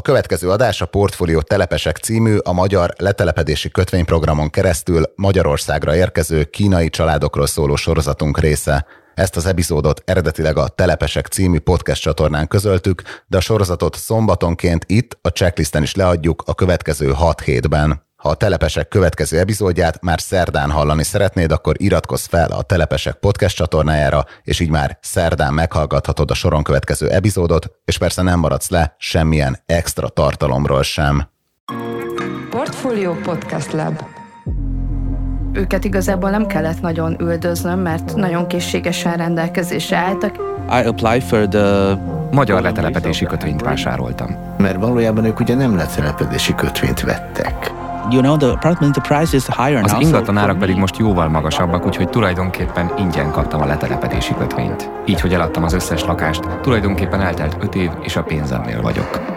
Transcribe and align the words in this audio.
A 0.00 0.02
következő 0.02 0.50
adás 0.50 0.80
a 0.80 0.86
Portfólió 0.86 1.40
Telepesek 1.40 1.96
című 1.96 2.36
a 2.36 2.52
magyar 2.52 2.92
letelepedési 2.96 3.70
kötvényprogramon 3.70 4.50
keresztül 4.50 5.12
Magyarországra 5.14 5.96
érkező 5.96 6.44
kínai 6.44 6.88
családokról 6.88 7.46
szóló 7.46 7.76
sorozatunk 7.76 8.38
része. 8.40 8.86
Ezt 9.14 9.36
az 9.36 9.46
epizódot 9.46 10.02
eredetileg 10.04 10.56
a 10.56 10.68
Telepesek 10.68 11.26
című 11.26 11.58
podcast 11.58 12.02
csatornán 12.02 12.48
közöltük, 12.48 13.02
de 13.26 13.36
a 13.36 13.40
sorozatot 13.40 13.96
szombatonként 13.96 14.84
itt 14.88 15.18
a 15.22 15.28
checklisten 15.28 15.82
is 15.82 15.94
leadjuk 15.94 16.42
a 16.46 16.54
következő 16.54 17.10
6 17.10 17.40
hétben. 17.40 18.09
Ha 18.20 18.28
a 18.28 18.34
Telepesek 18.34 18.88
következő 18.88 19.38
epizódját 19.38 20.02
már 20.02 20.20
szerdán 20.20 20.70
hallani 20.70 21.02
szeretnéd, 21.02 21.52
akkor 21.52 21.74
iratkozz 21.78 22.24
fel 22.24 22.50
a 22.50 22.62
Telepesek 22.62 23.14
podcast 23.14 23.56
csatornájára, 23.56 24.24
és 24.42 24.60
így 24.60 24.70
már 24.70 24.98
szerdán 25.00 25.54
meghallgathatod 25.54 26.30
a 26.30 26.34
soron 26.34 26.62
következő 26.62 27.08
epizódot, 27.08 27.70
és 27.84 27.98
persze 27.98 28.22
nem 28.22 28.38
maradsz 28.38 28.70
le 28.70 28.94
semmilyen 28.98 29.58
extra 29.66 30.08
tartalomról 30.08 30.82
sem. 30.82 31.28
Portfolio 32.50 33.14
Podcast 33.14 33.72
Lab 33.72 34.02
őket 35.52 35.84
igazából 35.84 36.30
nem 36.30 36.46
kellett 36.46 36.80
nagyon 36.80 37.20
üldöznöm, 37.20 37.78
mert 37.78 38.14
nagyon 38.14 38.46
készségesen 38.46 39.16
rendelkezésre 39.16 39.96
álltak. 39.96 40.34
I 40.68 40.86
applied 40.86 41.22
for 41.22 41.48
the 41.48 41.98
Magyar 42.30 42.62
letelepedési 42.62 43.24
kötvényt 43.24 43.62
vásároltam. 43.62 44.36
Mert 44.58 44.80
valójában 44.80 45.24
ők 45.24 45.40
ugye 45.40 45.54
nem 45.54 45.76
letelepedési 45.76 46.54
kötvényt 46.54 47.00
vettek. 47.00 47.79
You 48.10 48.22
know, 48.22 48.36
the 48.36 48.50
apartment 48.50 48.94
the 48.94 49.00
price 49.00 49.36
is 49.36 49.46
higher 49.46 49.84
Az 49.84 49.96
ingatlan 50.00 50.36
árak 50.36 50.58
pedig 50.58 50.76
most 50.76 50.96
jóval 50.96 51.28
magasabbak, 51.28 51.86
úgyhogy 51.86 52.08
tulajdonképpen 52.08 52.92
ingyen 52.98 53.30
kaptam 53.30 53.60
a 53.60 53.66
letelepedési 53.66 54.34
kötvényt. 54.34 54.90
Így, 55.06 55.20
hogy 55.20 55.32
eladtam 55.32 55.64
az 55.64 55.72
összes 55.72 56.04
lakást, 56.04 56.42
tulajdonképpen 56.62 57.20
eltelt 57.20 57.56
öt 57.60 57.74
év, 57.74 57.90
és 58.02 58.16
a 58.16 58.22
pénzemnél 58.22 58.82
vagyok. 58.82 59.29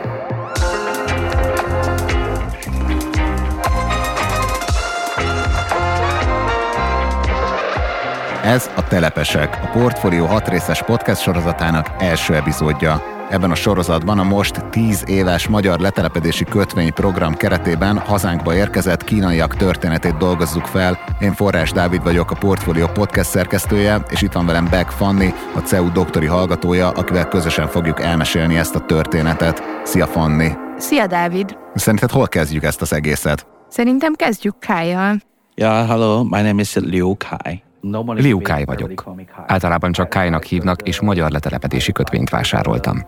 Ez 8.44 8.70
a 8.76 8.88
Telepesek, 8.88 9.60
a 9.64 9.68
Portfólió 9.68 10.26
6 10.26 10.48
részes 10.48 10.84
podcast 10.84 11.22
sorozatának 11.22 11.88
első 12.00 12.36
epizódja. 12.36 13.04
Ebben 13.30 13.52
a 13.52 13.56
sorozatban 13.56 14.20
a 14.20 14.24
most 14.24 14.66
10 14.70 15.04
éves 15.08 15.48
magyar 15.48 15.80
letelepedési 15.80 16.44
kötvényprogram 16.44 17.36
keretében 17.36 17.98
hazánkba 17.98 18.56
érkezett 18.56 19.04
kínaiak 19.04 19.56
történetét 19.56 20.18
dolgozzuk 20.18 20.66
fel. 20.66 21.00
Én 21.20 21.34
Forrás 21.34 21.72
Dávid 21.72 22.04
vagyok, 22.04 22.32
a 22.32 22.36
Portfólió 22.36 22.88
podcast 22.88 23.30
szerkesztője, 23.30 24.04
és 24.10 24.22
itt 24.22 24.32
van 24.32 24.46
velem 24.46 24.68
Beck 24.70 24.90
Fanni, 24.90 25.34
a 25.56 25.60
CEU 25.60 25.92
doktori 25.92 26.26
hallgatója, 26.26 26.90
akivel 26.90 27.28
közösen 27.28 27.68
fogjuk 27.68 28.02
elmesélni 28.02 28.58
ezt 28.58 28.76
a 28.76 28.86
történetet. 28.86 29.64
Szia 29.84 30.08
Fanni! 30.08 30.52
Szia, 30.78 31.08
Dávid! 31.08 31.58
Szerinted 31.76 32.12
hol 32.12 32.28
kezdjük 32.28 32.64
ezt 32.64 32.82
az 32.82 32.94
egészet? 32.94 33.48
Szerintem 33.70 34.14
kezdjük 34.14 34.60
Kájjal. 34.60 35.16
Yeah, 35.56 35.88
hello, 35.88 36.24
my 36.24 36.42
name 36.42 36.62
is 36.62 36.76
Liu 36.76 37.16
Kai. 37.18 37.64
Liu 38.06 38.42
Kai 38.42 38.66
vagyok. 38.66 39.04
Általában 39.48 39.92
csak 39.92 40.10
Kájnak 40.10 40.44
hívnak, 40.44 40.82
és 40.82 41.02
magyar 41.02 41.32
letelepedési 41.32 41.92
kötvényt 41.92 42.30
vásároltam. 42.30 43.06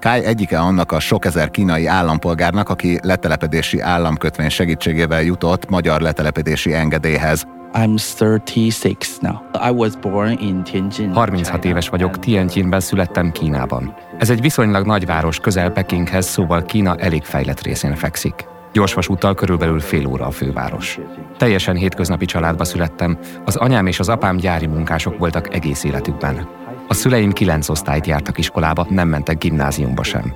Kai 0.00 0.24
egyike 0.24 0.58
annak 0.58 0.92
a 0.92 1.00
sok 1.00 1.24
ezer 1.24 1.50
kínai 1.50 1.86
állampolgárnak, 1.86 2.68
aki 2.68 2.98
letelepedési 3.02 3.80
államkötvény 3.80 4.48
segítségével 4.48 5.22
jutott 5.22 5.68
magyar 5.68 6.00
letelepedési 6.00 6.74
engedélyhez. 6.74 7.46
I'm 7.72 7.98
36 7.98 9.20
now. 9.20 9.34
I 9.68 9.70
was 9.70 9.96
born 9.96 10.38
in 10.40 10.62
Tianjin. 10.64 11.12
36 11.12 11.60
China, 11.60 11.72
éves 11.72 11.88
vagyok, 11.88 12.18
Tianjinben 12.18 12.80
születtem 12.80 13.32
Kínában. 13.32 13.94
Ez 14.18 14.30
egy 14.30 14.40
viszonylag 14.40 14.86
nagyváros 14.86 15.38
közel 15.38 15.70
Pekinghez, 15.70 16.26
szóval 16.26 16.62
Kína 16.62 16.96
elég 16.96 17.22
fejlett 17.22 17.60
részén 17.60 17.94
fekszik. 17.94 18.48
Gyorsvasúttal 18.72 19.34
körülbelül 19.34 19.80
fél 19.80 20.06
óra 20.06 20.26
a 20.26 20.30
főváros. 20.30 20.98
Teljesen 21.36 21.76
hétköznapi 21.76 22.24
családba 22.24 22.64
születtem, 22.64 23.18
az 23.44 23.56
anyám 23.56 23.86
és 23.86 23.98
az 23.98 24.08
apám 24.08 24.36
gyári 24.36 24.66
munkások 24.66 25.18
voltak 25.18 25.54
egész 25.54 25.84
életükben. 25.84 26.48
A 26.88 26.94
szüleim 26.94 27.32
kilenc 27.32 27.68
osztályt 27.68 28.06
jártak 28.06 28.38
iskolába, 28.38 28.86
nem 28.88 29.08
mentek 29.08 29.38
gimnáziumba 29.38 30.02
sem. 30.02 30.34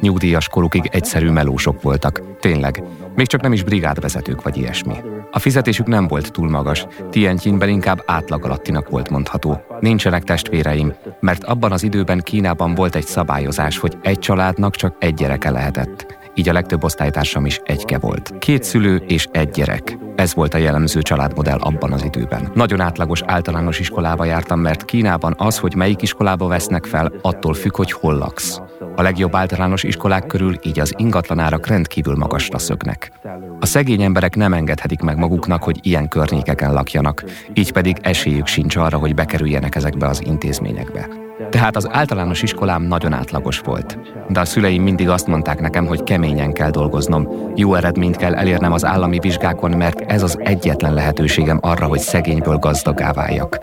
Nyugdíjas 0.00 0.48
korukig 0.48 0.88
egyszerű 0.92 1.30
melósok 1.30 1.82
voltak, 1.82 2.22
tényleg. 2.40 2.82
Még 3.14 3.26
csak 3.26 3.40
nem 3.40 3.52
is 3.52 3.62
brigádvezetők 3.62 4.42
vagy 4.42 4.56
ilyesmi. 4.56 4.94
A 5.30 5.38
fizetésük 5.38 5.86
nem 5.86 6.06
volt 6.06 6.32
túl 6.32 6.50
magas, 6.50 6.86
Tianjinben 7.10 7.68
inkább 7.68 8.02
átlag 8.06 8.44
alattinak 8.44 8.88
volt 8.88 9.10
mondható. 9.10 9.60
Nincsenek 9.80 10.22
testvéreim, 10.22 10.94
mert 11.20 11.44
abban 11.44 11.72
az 11.72 11.82
időben 11.82 12.20
Kínában 12.20 12.74
volt 12.74 12.94
egy 12.94 13.06
szabályozás, 13.06 13.78
hogy 13.78 13.98
egy 14.02 14.18
családnak 14.18 14.76
csak 14.76 14.96
egy 14.98 15.14
gyereke 15.14 15.50
lehetett. 15.50 16.15
Így 16.38 16.48
a 16.48 16.52
legtöbb 16.52 16.84
osztálytársam 16.84 17.46
is 17.46 17.60
egyke 17.64 17.98
volt. 17.98 18.32
Két 18.38 18.62
szülő 18.62 18.96
és 18.96 19.28
egy 19.32 19.50
gyerek. 19.50 19.98
Ez 20.16 20.34
volt 20.34 20.54
a 20.54 20.58
jellemző 20.58 21.02
családmodell 21.02 21.58
abban 21.58 21.92
az 21.92 22.04
időben. 22.04 22.50
Nagyon 22.54 22.80
átlagos 22.80 23.22
általános 23.26 23.78
iskolába 23.78 24.24
jártam, 24.24 24.60
mert 24.60 24.84
Kínában 24.84 25.34
az, 25.38 25.58
hogy 25.58 25.74
melyik 25.74 26.02
iskolába 26.02 26.46
vesznek 26.46 26.84
fel, 26.84 27.12
attól 27.22 27.54
függ, 27.54 27.76
hogy 27.76 27.92
hol 27.92 28.14
laksz. 28.14 28.60
A 28.96 29.02
legjobb 29.02 29.34
általános 29.34 29.82
iskolák 29.82 30.26
körül 30.26 30.58
így 30.62 30.80
az 30.80 30.94
ingatlanárak 30.96 31.66
rendkívül 31.66 32.16
magasra 32.16 32.58
szöknek. 32.58 33.12
A 33.60 33.66
szegény 33.66 34.02
emberek 34.02 34.36
nem 34.36 34.52
engedhetik 34.52 35.00
meg 35.00 35.18
maguknak, 35.18 35.62
hogy 35.62 35.78
ilyen 35.82 36.08
környékeken 36.08 36.72
lakjanak, 36.72 37.24
így 37.54 37.72
pedig 37.72 37.96
esélyük 38.02 38.46
sincs 38.46 38.76
arra, 38.76 38.98
hogy 38.98 39.14
bekerüljenek 39.14 39.74
ezekbe 39.74 40.06
az 40.06 40.22
intézményekbe. 40.24 41.25
Tehát 41.50 41.76
az 41.76 41.88
általános 41.90 42.42
iskolám 42.42 42.82
nagyon 42.82 43.12
átlagos 43.12 43.58
volt. 43.58 43.98
De 44.28 44.40
a 44.40 44.44
szüleim 44.44 44.82
mindig 44.82 45.08
azt 45.08 45.26
mondták 45.26 45.60
nekem, 45.60 45.86
hogy 45.86 46.02
keményen 46.02 46.52
kell 46.52 46.70
dolgoznom, 46.70 47.28
jó 47.54 47.74
eredményt 47.74 48.16
kell 48.16 48.34
elérnem 48.34 48.72
az 48.72 48.84
állami 48.84 49.18
vizsgákon, 49.18 49.70
mert 49.70 50.00
ez 50.00 50.22
az 50.22 50.38
egyetlen 50.40 50.94
lehetőségem 50.94 51.58
arra, 51.62 51.86
hogy 51.86 51.98
szegényből 51.98 52.56
gazdagá 52.56 53.12
váljak. 53.12 53.58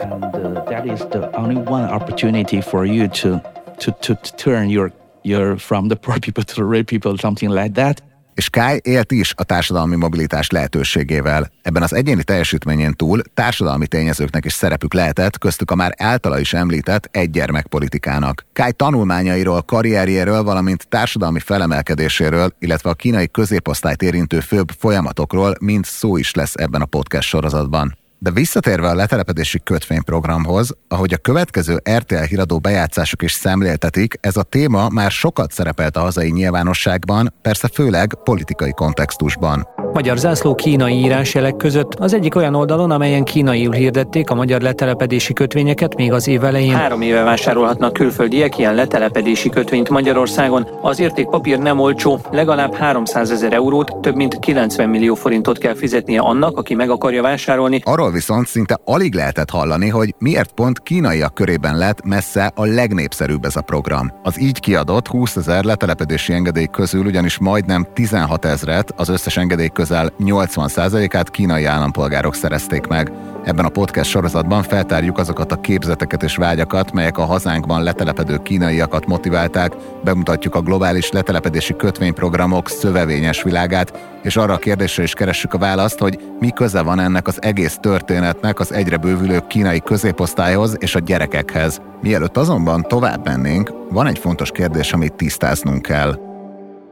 uh, 4.75 4.89
your 5.23 5.57
from 5.57 5.87
the 5.87 5.95
poor 5.95 6.19
people 6.19 6.43
to 6.43 6.55
the 6.55 6.63
rich 6.63 6.87
people, 6.87 7.17
something 7.17 7.49
like 7.49 7.73
that. 7.73 8.01
És 8.33 8.49
Kai 8.49 8.79
élt 8.83 9.11
is 9.11 9.33
a 9.35 9.43
társadalmi 9.43 9.95
mobilitás 9.95 10.49
lehetőségével. 10.49 11.51
Ebben 11.61 11.83
az 11.83 11.93
egyéni 11.93 12.23
teljesítményén 12.23 12.93
túl 12.93 13.21
társadalmi 13.33 13.87
tényezőknek 13.87 14.45
is 14.45 14.53
szerepük 14.53 14.93
lehetett, 14.93 15.37
köztük 15.37 15.71
a 15.71 15.75
már 15.75 15.93
általa 15.97 16.39
is 16.39 16.53
említett 16.53 17.09
egy 17.11 17.29
gyermekpolitikának. 17.29 18.45
Kai 18.53 18.71
tanulmányairól, 18.71 19.61
karrierjéről, 19.61 20.43
valamint 20.43 20.87
társadalmi 20.87 21.39
felemelkedéséről, 21.39 22.53
illetve 22.59 22.89
a 22.89 22.93
kínai 22.93 23.31
középosztályt 23.31 24.01
érintő 24.01 24.39
főbb 24.39 24.69
folyamatokról 24.77 25.55
mind 25.59 25.85
szó 25.85 26.17
is 26.17 26.33
lesz 26.33 26.53
ebben 26.55 26.81
a 26.81 26.85
podcast 26.85 27.27
sorozatban. 27.27 28.01
De 28.23 28.31
visszatérve 28.31 28.87
a 28.87 28.95
letelepedési 28.95 29.59
kötvényprogramhoz, 29.63 30.75
ahogy 30.87 31.13
a 31.13 31.17
következő 31.17 31.81
RTL 31.97 32.15
híradó 32.15 32.59
bejátszások 32.59 33.21
is 33.21 33.31
szemléltetik, 33.31 34.17
ez 34.21 34.37
a 34.37 34.43
téma 34.43 34.89
már 34.89 35.11
sokat 35.11 35.51
szerepelt 35.51 35.97
a 35.97 35.99
hazai 35.99 36.31
nyilvánosságban, 36.31 37.33
persze 37.41 37.67
főleg 37.73 38.13
politikai 38.23 38.71
kontextusban. 38.71 39.67
Magyar 39.93 40.17
zászló 40.17 40.55
kínai 40.55 40.93
írásjelek 40.93 41.55
között 41.55 41.93
az 41.95 42.13
egyik 42.13 42.35
olyan 42.35 42.55
oldalon, 42.55 42.91
amelyen 42.91 43.23
kínaiul 43.23 43.73
hirdették 43.73 44.29
a 44.29 44.35
magyar 44.35 44.61
letelepedési 44.61 45.33
kötvényeket 45.33 45.95
még 45.95 46.11
az 46.11 46.27
év 46.27 46.43
elején. 46.43 46.75
Három 46.75 47.01
éve 47.01 47.23
vásárolhatnak 47.23 47.93
külföldiek 47.93 48.57
ilyen 48.57 48.75
letelepedési 48.75 49.49
kötvényt 49.49 49.89
Magyarországon. 49.89 50.67
Az 50.81 50.99
értékpapír 50.99 51.59
nem 51.59 51.79
olcsó, 51.79 52.19
legalább 52.31 52.73
300 52.73 53.31
ezer 53.31 53.53
eurót, 53.53 53.97
több 54.01 54.15
mint 54.15 54.39
90 54.39 54.89
millió 54.89 55.15
forintot 55.15 55.57
kell 55.57 55.75
fizetnie 55.75 56.19
annak, 56.19 56.57
aki 56.57 56.73
meg 56.73 56.89
akarja 56.89 57.21
vásárolni. 57.21 57.81
Arról 57.83 58.11
viszont 58.13 58.47
szinte 58.47 58.79
alig 58.85 59.13
lehetett 59.13 59.49
hallani, 59.49 59.89
hogy 59.89 60.15
miért 60.17 60.51
pont 60.51 60.79
kínaiak 60.79 61.33
körében 61.33 61.77
lett 61.77 62.05
messze 62.05 62.51
a 62.55 62.65
legnépszerűbb 62.65 63.45
ez 63.45 63.55
a 63.55 63.61
program. 63.61 64.11
Az 64.23 64.41
így 64.41 64.59
kiadott 64.59 65.07
20 65.07 65.35
ezer 65.35 65.63
letelepedési 65.63 66.33
engedély 66.33 66.67
közül 66.71 67.05
ugyanis 67.05 67.37
majdnem 67.37 67.87
16 67.93 68.45
ezret, 68.45 68.93
az 68.95 69.09
összes 69.09 69.37
engedély 69.37 69.69
közel 69.73 70.13
80%-át 70.19 71.29
kínai 71.29 71.65
állampolgárok 71.65 72.35
szerezték 72.35 72.87
meg. 72.87 73.11
Ebben 73.43 73.65
a 73.65 73.69
podcast 73.69 74.09
sorozatban 74.09 74.63
feltárjuk 74.63 75.17
azokat 75.17 75.51
a 75.51 75.61
képzeteket 75.61 76.23
és 76.23 76.35
vágyakat, 76.35 76.91
melyek 76.91 77.17
a 77.17 77.25
hazánkban 77.25 77.83
letelepedő 77.83 78.37
kínaiakat 78.37 79.05
motiválták, 79.05 79.73
bemutatjuk 80.03 80.55
a 80.55 80.61
globális 80.61 81.11
letelepedési 81.11 81.75
kötvényprogramok 81.75 82.69
szövevényes 82.69 83.43
világát, 83.43 83.93
és 84.23 84.35
arra 84.35 84.53
a 84.53 84.57
kérdésre 84.57 85.03
is 85.03 85.13
keressük 85.13 85.53
a 85.53 85.57
választ, 85.57 85.99
hogy 85.99 86.19
mi 86.39 86.49
köze 86.49 86.81
van 86.81 86.99
ennek 86.99 87.27
az 87.27 87.41
egész 87.41 87.77
történetnek 88.05 88.59
az 88.59 88.73
egyre 88.73 88.97
bővülő 88.97 89.39
kínai 89.47 89.79
középosztályhoz 89.79 90.75
és 90.79 90.95
a 90.95 90.99
gyerekekhez. 90.99 91.81
Mielőtt 92.01 92.37
azonban 92.37 92.81
tovább 92.81 93.25
mennénk, 93.25 93.71
van 93.89 94.07
egy 94.07 94.17
fontos 94.19 94.51
kérdés, 94.51 94.93
amit 94.93 95.13
tisztáznunk 95.13 95.81
kell. 95.81 96.19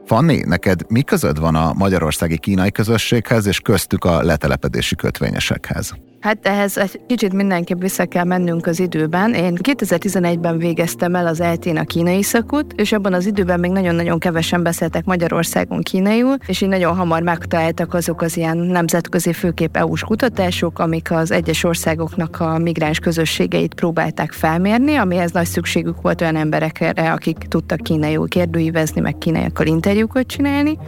Fanni, 0.06 0.42
neked 0.44 0.80
mi 0.88 1.02
közöd 1.02 1.40
van 1.40 1.54
a 1.54 1.72
magyarországi 1.72 2.38
kínai 2.38 2.70
közösséghez 2.70 3.46
és 3.46 3.60
köztük 3.60 4.04
a 4.04 4.22
letelepedési 4.22 4.94
kötvényesekhez? 4.94 5.94
Hát 6.22 6.46
ehhez 6.46 6.76
egy 6.76 7.00
kicsit 7.06 7.32
mindenképp 7.32 7.80
vissza 7.80 8.06
kell 8.06 8.24
mennünk 8.24 8.66
az 8.66 8.80
időben. 8.80 9.34
Én 9.34 9.58
2011-ben 9.62 10.58
végeztem 10.58 11.14
el 11.14 11.26
az 11.26 11.40
eltén 11.40 11.76
a 11.76 11.84
kínai 11.84 12.22
szakot, 12.22 12.72
és 12.72 12.92
abban 12.92 13.12
az 13.12 13.26
időben 13.26 13.60
még 13.60 13.70
nagyon-nagyon 13.70 14.18
kevesen 14.18 14.62
beszéltek 14.62 15.04
Magyarországon 15.04 15.80
kínaiul, 15.80 16.36
és 16.46 16.60
így 16.60 16.68
nagyon 16.68 16.96
hamar 16.96 17.22
megtaláltak 17.22 17.94
azok 17.94 18.22
az 18.22 18.36
ilyen 18.36 18.56
nemzetközi 18.56 19.32
főkép 19.32 19.76
EU-s 19.76 20.02
kutatások, 20.02 20.78
amik 20.78 21.10
az 21.10 21.30
egyes 21.30 21.64
országoknak 21.64 22.40
a 22.40 22.58
migráns 22.58 22.98
közösségeit 22.98 23.74
próbálták 23.74 24.32
felmérni, 24.32 24.94
amihez 24.94 25.32
nagy 25.32 25.46
szükségük 25.46 26.00
volt 26.00 26.20
olyan 26.20 26.36
emberekre, 26.36 27.12
akik 27.12 27.36
tudtak 27.36 27.80
kínaiul 27.80 28.28
kérdőívezni, 28.28 29.00
meg 29.00 29.18
kínaiakkal 29.18 29.66
interjúkat 29.66 30.26
csinálni 30.26 30.78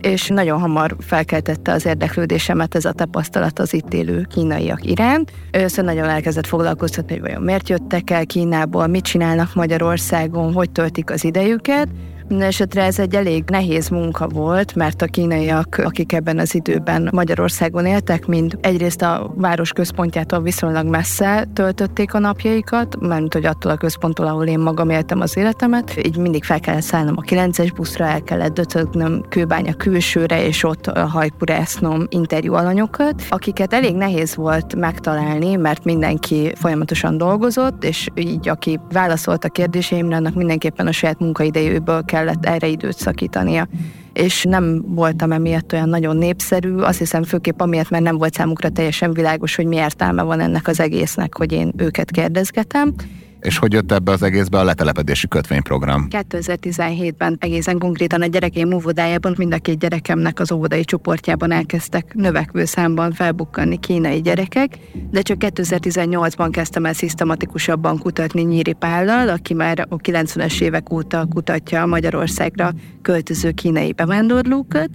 és 0.00 0.28
nagyon 0.28 0.60
hamar 0.60 0.96
felkeltette 1.00 1.72
az 1.72 1.86
érdeklődésemet 1.86 2.74
ez 2.74 2.84
a 2.84 2.92
tapasztalat 2.92 3.58
az 3.58 3.74
itt 3.74 3.94
élő 3.94 4.26
kínaiak 4.30 4.84
iránt. 4.84 5.32
Először 5.50 5.84
nagyon 5.84 6.08
elkezdett 6.08 6.46
foglalkoztatni, 6.46 7.12
hogy 7.12 7.20
vajon 7.20 7.42
miért 7.42 7.68
jöttek 7.68 8.10
el 8.10 8.26
Kínából, 8.26 8.86
mit 8.86 9.04
csinálnak 9.04 9.54
Magyarországon, 9.54 10.52
hogy 10.52 10.70
töltik 10.70 11.10
az 11.10 11.24
idejüket, 11.24 11.88
Mindenesetre 12.28 12.82
ez 12.82 12.98
egy 12.98 13.14
elég 13.14 13.44
nehéz 13.46 13.88
munka 13.88 14.28
volt, 14.28 14.74
mert 14.74 15.02
a 15.02 15.06
kínaiak, 15.06 15.80
akik 15.84 16.12
ebben 16.12 16.38
az 16.38 16.54
időben 16.54 17.08
Magyarországon 17.12 17.86
éltek, 17.86 18.26
mind 18.26 18.58
egyrészt 18.60 19.02
a 19.02 19.32
város 19.34 19.72
központjától 19.72 20.42
viszonylag 20.42 20.86
messze 20.86 21.48
töltötték 21.52 22.14
a 22.14 22.18
napjaikat, 22.18 23.00
mert 23.00 23.32
hogy 23.32 23.44
attól 23.44 23.72
a 23.72 23.76
központtól, 23.76 24.26
ahol 24.26 24.46
én 24.46 24.58
magam 24.58 24.90
éltem 24.90 25.20
az 25.20 25.36
életemet, 25.36 26.06
így 26.06 26.16
mindig 26.16 26.44
fel 26.44 26.60
kellett 26.60 26.82
szállnom 26.82 27.14
a 27.16 27.22
9-es 27.22 27.70
buszra, 27.74 28.04
el 28.04 28.22
kellett 28.22 28.54
döcögnöm 28.54 29.24
kőbánya 29.28 29.74
külsőre, 29.74 30.46
és 30.46 30.64
ott 30.64 30.86
hajkurásznom 30.98 32.06
interjú 32.08 32.54
alanyokat, 32.54 33.22
akiket 33.28 33.72
elég 33.72 33.94
nehéz 33.94 34.34
volt 34.34 34.74
megtalálni, 34.74 35.54
mert 35.54 35.84
mindenki 35.84 36.52
folyamatosan 36.54 37.18
dolgozott, 37.18 37.84
és 37.84 38.08
így 38.14 38.48
aki 38.48 38.80
válaszolt 38.92 39.44
a 39.44 39.48
kérdéseimre, 39.48 40.16
annak 40.16 40.34
mindenképpen 40.34 40.86
a 40.86 40.92
saját 40.92 41.18
munkaidejéből 41.18 42.04
kell 42.04 42.17
kellett 42.18 42.46
erre 42.46 42.66
időt 42.66 42.96
szakítania 42.96 43.68
és 44.12 44.44
nem 44.48 44.84
voltam 44.86 45.32
emiatt 45.32 45.72
olyan 45.72 45.88
nagyon 45.88 46.16
népszerű, 46.16 46.76
azt 46.76 46.98
hiszem 46.98 47.22
főképp 47.22 47.60
amiatt, 47.60 47.90
mert 47.90 48.02
nem 48.02 48.18
volt 48.18 48.34
számukra 48.34 48.68
teljesen 48.68 49.12
világos, 49.12 49.54
hogy 49.54 49.66
mi 49.66 49.76
értelme 49.76 50.22
van 50.22 50.40
ennek 50.40 50.68
az 50.68 50.80
egésznek, 50.80 51.36
hogy 51.36 51.52
én 51.52 51.72
őket 51.76 52.10
kérdezgetem. 52.10 52.94
És 53.40 53.58
hogy 53.58 53.72
jött 53.72 53.92
ebbe 53.92 54.12
az 54.12 54.22
egészbe 54.22 54.58
a 54.58 54.64
letelepedési 54.64 55.28
kötvényprogram? 55.28 56.06
2017-ben 56.10 57.36
egészen 57.40 57.78
konkrétan 57.78 58.22
a 58.22 58.26
gyerekeim 58.26 58.72
óvodájában 58.72 59.34
mind 59.36 59.52
a 59.52 59.58
két 59.58 59.78
gyerekemnek 59.78 60.40
az 60.40 60.52
óvodai 60.52 60.84
csoportjában 60.84 61.50
elkezdtek 61.50 62.14
növekvő 62.14 62.64
számban 62.64 63.12
felbukkanni 63.12 63.78
kínai 63.78 64.20
gyerekek, 64.20 64.78
de 65.10 65.20
csak 65.20 65.36
2018-ban 65.40 66.48
kezdtem 66.50 66.84
el 66.84 66.92
szisztematikusabban 66.92 67.98
kutatni 67.98 68.42
Nyíri 68.42 68.72
Pállal, 68.72 69.28
aki 69.28 69.54
már 69.54 69.86
a 69.88 69.96
90-es 69.96 70.60
évek 70.60 70.92
óta 70.92 71.26
kutatja 71.30 71.86
Magyarországra 71.86 72.72
költöző 73.02 73.50
kínai 73.50 73.92
bevándorlókat, 73.92 74.88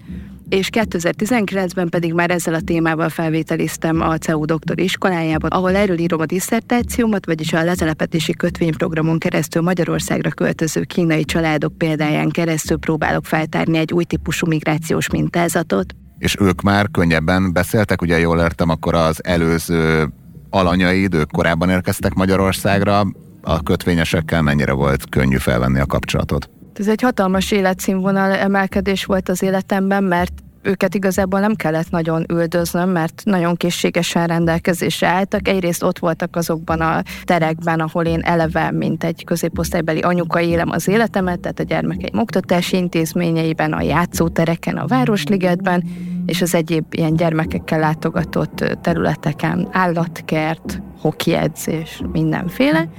és 0.49 0.69
2019-ben 0.71 1.89
pedig 1.89 2.13
már 2.13 2.31
ezzel 2.31 2.53
a 2.53 2.61
témával 2.61 3.09
felvételiztem 3.09 4.01
a 4.01 4.17
CEU 4.17 4.45
doktori 4.45 4.83
iskolájában, 4.83 5.49
ahol 5.49 5.75
erről 5.75 5.97
írom 5.97 6.19
a 6.19 6.25
diszertációmat, 6.25 7.25
vagyis 7.25 7.53
a 7.53 7.63
letelepetési 7.63 8.33
kötvényprogramon 8.33 9.19
keresztül 9.19 9.61
Magyarországra 9.61 10.29
költöző 10.29 10.81
kínai 10.81 11.23
családok 11.23 11.77
példáján 11.77 12.29
keresztül 12.29 12.77
próbálok 12.77 13.25
feltárni 13.25 13.77
egy 13.77 13.93
új 13.93 14.03
típusú 14.03 14.47
migrációs 14.47 15.09
mintázatot. 15.09 15.95
És 16.17 16.35
ők 16.39 16.61
már 16.61 16.87
könnyebben 16.91 17.53
beszéltek, 17.53 18.01
ugye 18.01 18.19
jól 18.19 18.39
értem, 18.39 18.69
akkor 18.69 18.95
az 18.95 19.25
előző 19.25 20.13
alanyaid, 20.49 21.13
ők 21.13 21.31
korábban 21.31 21.69
érkeztek 21.69 22.13
Magyarországra, 22.13 23.05
a 23.41 23.63
kötvényesekkel 23.63 24.41
mennyire 24.41 24.71
volt 24.71 25.09
könnyű 25.09 25.37
felvenni 25.37 25.79
a 25.79 25.85
kapcsolatot? 25.85 26.49
Ez 26.73 26.87
egy 26.87 27.01
hatalmas 27.01 27.51
életszínvonal 27.51 28.31
emelkedés 28.31 29.05
volt 29.05 29.29
az 29.29 29.41
életemben, 29.41 30.03
mert 30.03 30.33
őket 30.61 30.95
igazából 30.95 31.39
nem 31.39 31.55
kellett 31.55 31.89
nagyon 31.89 32.25
üldöznöm, 32.29 32.89
mert 32.89 33.21
nagyon 33.25 33.55
készségesen 33.55 34.27
rendelkezésre 34.27 35.07
álltak. 35.07 35.47
Egyrészt 35.47 35.83
ott 35.83 35.99
voltak 35.99 36.35
azokban 36.35 36.81
a 36.81 37.03
terekben, 37.23 37.79
ahol 37.79 38.05
én 38.05 38.21
eleve, 38.21 38.71
mint 38.71 39.03
egy 39.03 39.23
középosztálybeli 39.23 39.99
anyuka 39.99 40.41
élem 40.41 40.69
az 40.69 40.87
életemet, 40.87 41.39
tehát 41.39 41.59
a 41.59 41.63
gyermekeim 41.63 42.19
oktatási 42.19 42.77
intézményeiben, 42.77 43.73
a 43.73 43.81
játszótereken, 43.81 44.77
a 44.77 44.87
Városligetben, 44.87 45.83
és 46.25 46.41
az 46.41 46.55
egyéb 46.55 46.85
ilyen 46.91 47.15
gyermekekkel 47.15 47.79
látogatott 47.79 48.77
területeken, 48.81 49.67
állatkert, 49.71 50.81
hoki 50.99 51.33
edzés, 51.33 52.01
mindenféle 52.11 52.89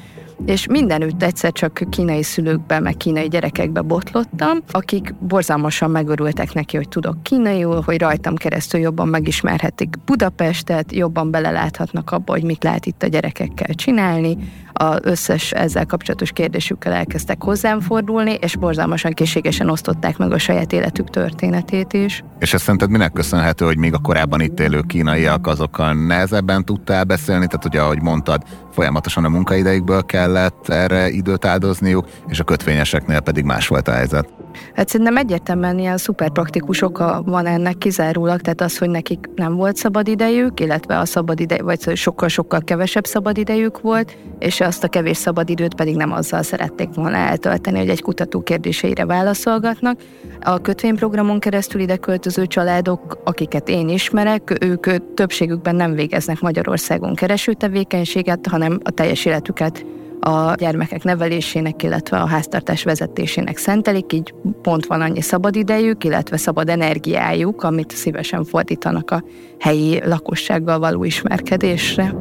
és 0.47 0.67
mindenütt 0.67 1.23
egyszer 1.23 1.53
csak 1.53 1.81
kínai 1.91 2.23
szülőkbe, 2.23 2.81
meg 2.81 2.97
kínai 2.97 3.29
gyerekekbe 3.29 3.81
botlottam, 3.81 4.59
akik 4.71 5.15
borzalmasan 5.19 5.91
megörültek 5.91 6.53
neki, 6.53 6.77
hogy 6.77 6.89
tudok 6.89 7.23
kínaiul, 7.23 7.83
hogy 7.85 8.01
rajtam 8.01 8.35
keresztül 8.35 8.81
jobban 8.81 9.09
megismerhetik 9.09 9.95
Budapestet, 10.05 10.93
jobban 10.93 11.31
beleláthatnak 11.31 12.11
abba, 12.11 12.33
hogy 12.33 12.45
mit 12.45 12.65
lehet 12.65 12.87
itt 12.87 13.03
a 13.03 13.07
gyerekekkel 13.07 13.75
csinálni, 13.75 14.37
az 14.77 14.99
összes 15.03 15.53
ezzel 15.53 15.87
kapcsolatos 15.87 16.33
kérdésükkel 16.33 16.93
elkezdtek 16.93 17.43
hozzám 17.43 17.81
fordulni, 17.81 18.33
és 18.41 18.57
borzalmasan 18.57 19.13
készségesen 19.13 19.71
osztották 19.71 20.17
meg 20.17 20.33
a 20.33 20.39
saját 20.39 20.73
életük 20.73 21.11
történetét 21.11 21.93
is. 21.93 22.25
És 22.39 22.55
ezt 22.55 22.63
szerinted 22.63 22.91
minek 22.91 23.13
köszönhető, 23.13 23.65
hogy 23.65 23.79
még 23.79 23.95
a 23.95 23.99
korábban 23.99 24.41
itt 24.41 24.61
élő 24.61 24.81
kínaiak 24.81 25.47
azokkal 25.47 25.93
nehezebben 25.93 26.65
tudtál 26.65 27.05
beszélni, 27.05 27.47
tehát 27.47 27.65
ugye 27.65 27.81
ahogy 27.81 28.03
mondtad, 28.03 28.43
folyamatosan 28.71 29.25
a 29.25 29.29
munkaidejükből 29.29 30.03
kellett 30.25 30.69
erre 30.69 31.09
időt 31.09 31.45
áldozniuk, 31.45 32.07
és 32.29 32.41
a 32.41 32.45
kötvényeseknél 32.45 33.21
pedig 33.21 33.45
más 33.45 33.69
volt 33.69 33.89
a 33.89 33.93
helyzet. 33.93 34.29
Hát 34.75 34.89
szerintem 34.89 35.17
egyértelműen 35.17 35.79
ilyen 35.79 35.97
szuper 35.97 36.31
praktikus 36.31 36.83
oka 36.83 37.23
van 37.27 37.47
ennek 37.47 37.79
kizárólag, 37.79 38.41
tehát 38.41 38.61
az, 38.61 38.79
hogy 38.79 38.91
nekik 38.91 39.31
nem 39.35 39.55
volt 39.55 39.77
szabad 39.77 40.09
idejük, 40.09 40.61
illetve 40.61 40.99
a 40.99 41.05
szabad 41.05 41.41
ide, 41.41 41.63
vagy 41.63 41.97
sokkal-sokkal 41.97 42.61
kevesebb 42.61 43.05
szabad 43.05 43.39
idejük 43.39 43.81
volt, 43.81 44.17
és 44.39 44.61
azt 44.61 44.85
a 44.85 44.89
kevés 44.89 45.17
szabad 45.17 45.51
időt 45.51 45.75
pedig 45.75 45.97
nem 45.97 46.13
azzal 46.13 46.43
szerették 46.43 46.89
volna 46.95 47.17
eltölteni, 47.17 47.79
hogy 47.79 47.89
egy 47.89 48.03
kutató 48.03 48.43
kérdéseire 48.43 49.07
válaszolgatnak. 49.07 50.01
A 50.41 50.59
kötvényprogramon 50.59 51.39
keresztül 51.39 51.81
ide 51.81 51.97
költöző 51.97 52.47
családok, 52.47 53.19
akiket 53.25 53.69
én 53.69 53.89
ismerek, 53.89 54.57
ők 54.61 55.15
többségükben 55.15 55.77
nem 55.77 55.95
végeznek 55.95 56.41
Magyarországon 56.41 57.15
kereső 57.15 57.53
tevékenységet, 57.53 58.47
hanem 58.47 58.81
a 58.83 58.91
teljes 58.91 59.25
életüket 59.25 59.85
a 60.25 60.55
gyermekek 60.55 61.03
nevelésének, 61.03 61.83
illetve 61.83 62.21
a 62.21 62.27
háztartás 62.27 62.83
vezetésének 62.83 63.57
szentelik, 63.57 64.13
így 64.13 64.35
pont 64.63 64.87
van 64.87 65.01
annyi 65.01 65.21
szabad 65.21 65.57
idejük, 65.57 66.05
illetve 66.05 66.37
szabad 66.37 66.69
energiájuk, 66.69 67.63
amit 67.63 67.91
szívesen 67.91 68.45
fordítanak 68.45 69.11
a 69.11 69.25
helyi 69.59 70.01
lakossággal 70.05 70.79
való 70.79 71.05
ismerkedésre. 71.05 72.15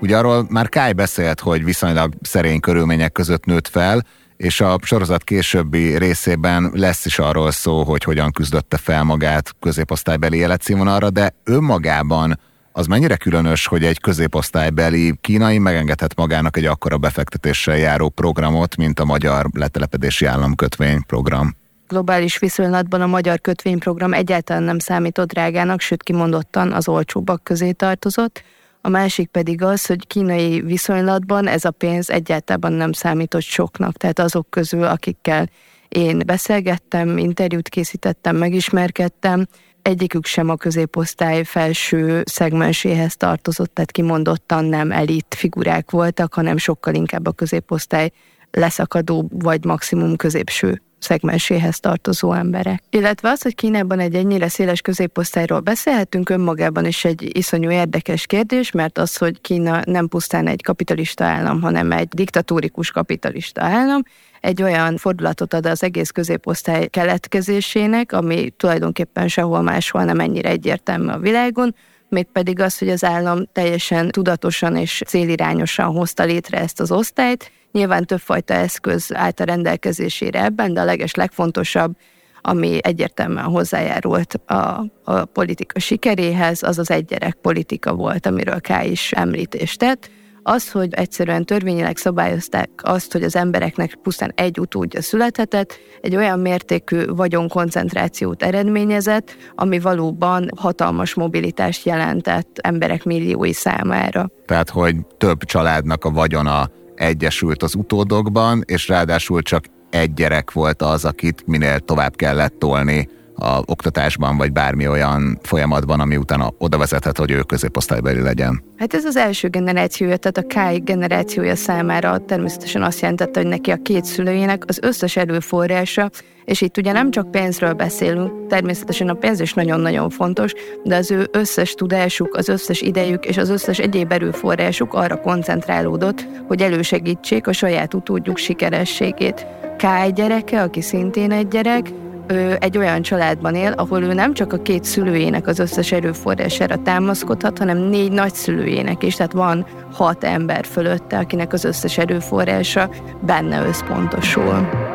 Ugye 0.00 0.16
arról 0.16 0.46
már 0.48 0.68
Kály 0.68 0.92
beszélt, 0.92 1.40
hogy 1.40 1.64
viszonylag 1.64 2.12
szerény 2.22 2.60
körülmények 2.60 3.12
között 3.12 3.44
nőtt 3.44 3.68
fel, 3.68 4.04
és 4.36 4.60
a 4.60 4.78
sorozat 4.82 5.24
későbbi 5.24 5.98
részében 5.98 6.70
lesz 6.74 7.04
is 7.04 7.18
arról 7.18 7.50
szó, 7.50 7.84
hogy 7.84 8.04
hogyan 8.04 8.30
küzdötte 8.30 8.76
fel 8.76 9.02
magát 9.04 9.54
középosztálybeli 9.60 10.36
életszínvonalra, 10.36 11.10
de 11.10 11.34
önmagában 11.44 12.38
az 12.78 12.86
mennyire 12.86 13.16
különös, 13.16 13.66
hogy 13.66 13.84
egy 13.84 14.00
középosztálybeli 14.00 15.14
kínai 15.20 15.58
megengedhet 15.58 16.16
magának 16.16 16.56
egy 16.56 16.64
akkora 16.64 16.98
befektetéssel 16.98 17.76
járó 17.76 18.08
programot, 18.08 18.76
mint 18.76 19.00
a 19.00 19.04
magyar 19.04 19.46
letelepedési 19.52 20.24
államkötvény 20.24 21.02
program? 21.06 21.56
globális 21.88 22.38
viszonylatban 22.38 23.00
a 23.00 23.06
magyar 23.06 23.40
kötvényprogram 23.40 24.12
egyáltalán 24.12 24.62
nem 24.62 24.78
számított 24.78 25.28
drágának, 25.28 25.80
sőt 25.80 26.02
kimondottan 26.02 26.72
az 26.72 26.88
olcsóbbak 26.88 27.44
közé 27.44 27.72
tartozott. 27.72 28.42
A 28.80 28.88
másik 28.88 29.28
pedig 29.28 29.62
az, 29.62 29.86
hogy 29.86 30.06
kínai 30.06 30.60
viszonylatban 30.60 31.46
ez 31.46 31.64
a 31.64 31.70
pénz 31.70 32.10
egyáltalán 32.10 32.72
nem 32.72 32.92
számított 32.92 33.42
soknak, 33.42 33.96
tehát 33.96 34.18
azok 34.18 34.50
közül, 34.50 34.84
akikkel 34.84 35.48
én 35.88 36.22
beszélgettem, 36.26 37.18
interjút 37.18 37.68
készítettem, 37.68 38.36
megismerkedtem, 38.36 39.46
egyikük 39.82 40.26
sem 40.26 40.48
a 40.48 40.56
középosztály 40.56 41.44
felső 41.44 42.22
szegmenséhez 42.24 43.16
tartozott, 43.16 43.74
tehát 43.74 43.90
kimondottan 43.90 44.64
nem 44.64 44.92
elit 44.92 45.34
figurák 45.36 45.90
voltak, 45.90 46.34
hanem 46.34 46.56
sokkal 46.56 46.94
inkább 46.94 47.26
a 47.26 47.32
középosztály 47.32 48.10
leszakadó 48.50 49.28
vagy 49.32 49.64
maximum 49.64 50.16
középső 50.16 50.82
szegmenséhez 50.98 51.80
tartozó 51.80 52.32
emberek. 52.32 52.82
Illetve 52.90 53.30
az, 53.30 53.42
hogy 53.42 53.54
Kínában 53.54 53.98
egy 53.98 54.14
ennyire 54.14 54.48
széles 54.48 54.80
középosztályról 54.80 55.60
beszélhetünk, 55.60 56.28
önmagában 56.28 56.84
is 56.86 57.04
egy 57.04 57.36
iszonyú 57.36 57.70
érdekes 57.70 58.26
kérdés, 58.26 58.70
mert 58.70 58.98
az, 58.98 59.16
hogy 59.16 59.40
Kína 59.40 59.80
nem 59.84 60.08
pusztán 60.08 60.46
egy 60.46 60.62
kapitalista 60.62 61.24
állam, 61.24 61.60
hanem 61.60 61.92
egy 61.92 62.08
diktatórikus 62.08 62.90
kapitalista 62.90 63.62
állam, 63.62 64.02
egy 64.40 64.62
olyan 64.62 64.96
fordulatot 64.96 65.54
ad 65.54 65.66
az 65.66 65.82
egész 65.82 66.10
középosztály 66.10 66.86
keletkezésének, 66.86 68.12
ami 68.12 68.50
tulajdonképpen 68.56 69.28
sehol 69.28 69.62
máshol 69.62 70.04
nem 70.04 70.20
ennyire 70.20 70.48
egyértelmű 70.48 71.08
a 71.08 71.18
világon, 71.18 71.74
mégpedig 72.08 72.60
az, 72.60 72.78
hogy 72.78 72.88
az 72.88 73.04
állam 73.04 73.48
teljesen 73.52 74.10
tudatosan 74.10 74.76
és 74.76 75.02
célirányosan 75.06 75.86
hozta 75.86 76.24
létre 76.24 76.58
ezt 76.58 76.80
az 76.80 76.90
osztályt. 76.90 77.50
Nyilván 77.78 78.04
többfajta 78.04 78.54
eszköz 78.54 79.14
állt 79.14 79.40
a 79.40 79.44
rendelkezésére 79.44 80.44
ebben, 80.44 80.74
de 80.74 80.80
a 80.80 80.84
leges 80.84 81.14
legfontosabb, 81.14 81.96
ami 82.40 82.78
egyértelműen 82.82 83.44
hozzájárult 83.44 84.34
a, 84.46 84.84
a 85.04 85.24
politika 85.24 85.78
sikeréhez, 85.78 86.62
az 86.62 86.78
az 86.78 86.90
egygyerek 86.90 87.34
politika 87.34 87.94
volt, 87.94 88.26
amiről 88.26 88.60
K. 88.60 88.68
is 88.84 89.12
említést 89.12 89.78
tett. 89.78 90.10
Az, 90.42 90.70
hogy 90.70 90.94
egyszerűen 90.94 91.44
törvényileg 91.44 91.96
szabályozták 91.96 92.70
azt, 92.82 93.12
hogy 93.12 93.22
az 93.22 93.36
embereknek 93.36 93.94
pusztán 93.94 94.32
egy 94.34 94.60
utódja 94.60 95.02
születhetett, 95.02 95.78
egy 96.00 96.16
olyan 96.16 96.40
mértékű 96.40 97.06
vagyonkoncentrációt 97.06 98.42
eredményezett, 98.42 99.36
ami 99.54 99.78
valóban 99.78 100.48
hatalmas 100.56 101.14
mobilitást 101.14 101.86
jelentett 101.86 102.58
emberek 102.62 103.04
milliói 103.04 103.52
számára. 103.52 104.28
Tehát, 104.46 104.70
hogy 104.70 104.96
több 105.18 105.44
családnak 105.44 106.04
a 106.04 106.10
vagyona 106.10 106.70
egyesült 106.98 107.62
az 107.62 107.74
utódokban, 107.74 108.62
és 108.66 108.88
ráadásul 108.88 109.42
csak 109.42 109.64
egy 109.90 110.14
gyerek 110.14 110.52
volt 110.52 110.82
az, 110.82 111.04
akit 111.04 111.46
minél 111.46 111.80
tovább 111.80 112.16
kellett 112.16 112.58
tolni 112.58 113.08
a 113.38 113.62
oktatásban, 113.66 114.36
vagy 114.36 114.52
bármi 114.52 114.88
olyan 114.88 115.38
folyamatban, 115.42 116.00
ami 116.00 116.16
utána 116.16 116.50
oda 116.58 116.78
vezethet, 116.78 117.18
hogy 117.18 117.30
ő 117.30 117.42
középosztálybeli 117.42 118.20
legyen. 118.20 118.62
Hát 118.76 118.94
ez 118.94 119.04
az 119.04 119.16
első 119.16 119.48
generációja, 119.48 120.16
tehát 120.16 120.36
a 120.36 120.76
K 120.76 120.84
generációja 120.84 121.56
számára 121.56 122.18
természetesen 122.18 122.82
azt 122.82 123.00
jelentette, 123.00 123.40
hogy 123.40 123.48
neki 123.48 123.70
a 123.70 123.82
két 123.82 124.04
szülőjének 124.04 124.62
az 124.66 124.78
összes 124.82 125.16
erőforrása, 125.16 126.10
és 126.44 126.60
itt 126.60 126.76
ugye 126.76 126.92
nem 126.92 127.10
csak 127.10 127.30
pénzről 127.30 127.72
beszélünk, 127.72 128.46
természetesen 128.46 129.08
a 129.08 129.14
pénz 129.14 129.40
is 129.40 129.52
nagyon-nagyon 129.52 130.10
fontos, 130.10 130.52
de 130.84 130.96
az 130.96 131.10
ő 131.10 131.28
összes 131.32 131.74
tudásuk, 131.74 132.34
az 132.34 132.48
összes 132.48 132.80
idejük 132.80 133.24
és 133.24 133.36
az 133.36 133.48
összes 133.48 133.78
egyéb 133.78 134.12
erőforrásuk 134.12 134.94
arra 134.94 135.20
koncentrálódott, 135.20 136.26
hogy 136.46 136.62
elősegítsék 136.62 137.46
a 137.46 137.52
saját 137.52 137.94
utódjuk 137.94 138.36
sikerességét. 138.36 139.46
K 139.76 140.12
gyereke, 140.14 140.62
aki 140.62 140.80
szintén 140.80 141.32
egy 141.32 141.48
gyerek, 141.48 141.86
ő 142.28 142.56
egy 142.60 142.78
olyan 142.78 143.02
családban 143.02 143.54
él, 143.54 143.72
ahol 143.72 144.02
ő 144.02 144.12
nem 144.12 144.34
csak 144.34 144.52
a 144.52 144.62
két 144.62 144.84
szülőjének 144.84 145.46
az 145.46 145.58
összes 145.58 145.92
erőforrására 145.92 146.82
támaszkodhat, 146.82 147.58
hanem 147.58 147.78
négy 147.78 148.12
nagyszülőjének 148.12 149.02
is, 149.02 149.14
tehát 149.14 149.32
van 149.32 149.66
hat 149.92 150.24
ember 150.24 150.64
fölötte, 150.64 151.18
akinek 151.18 151.52
az 151.52 151.64
összes 151.64 151.98
erőforrása 151.98 152.90
benne 153.20 153.66
összpontosul. 153.66 154.87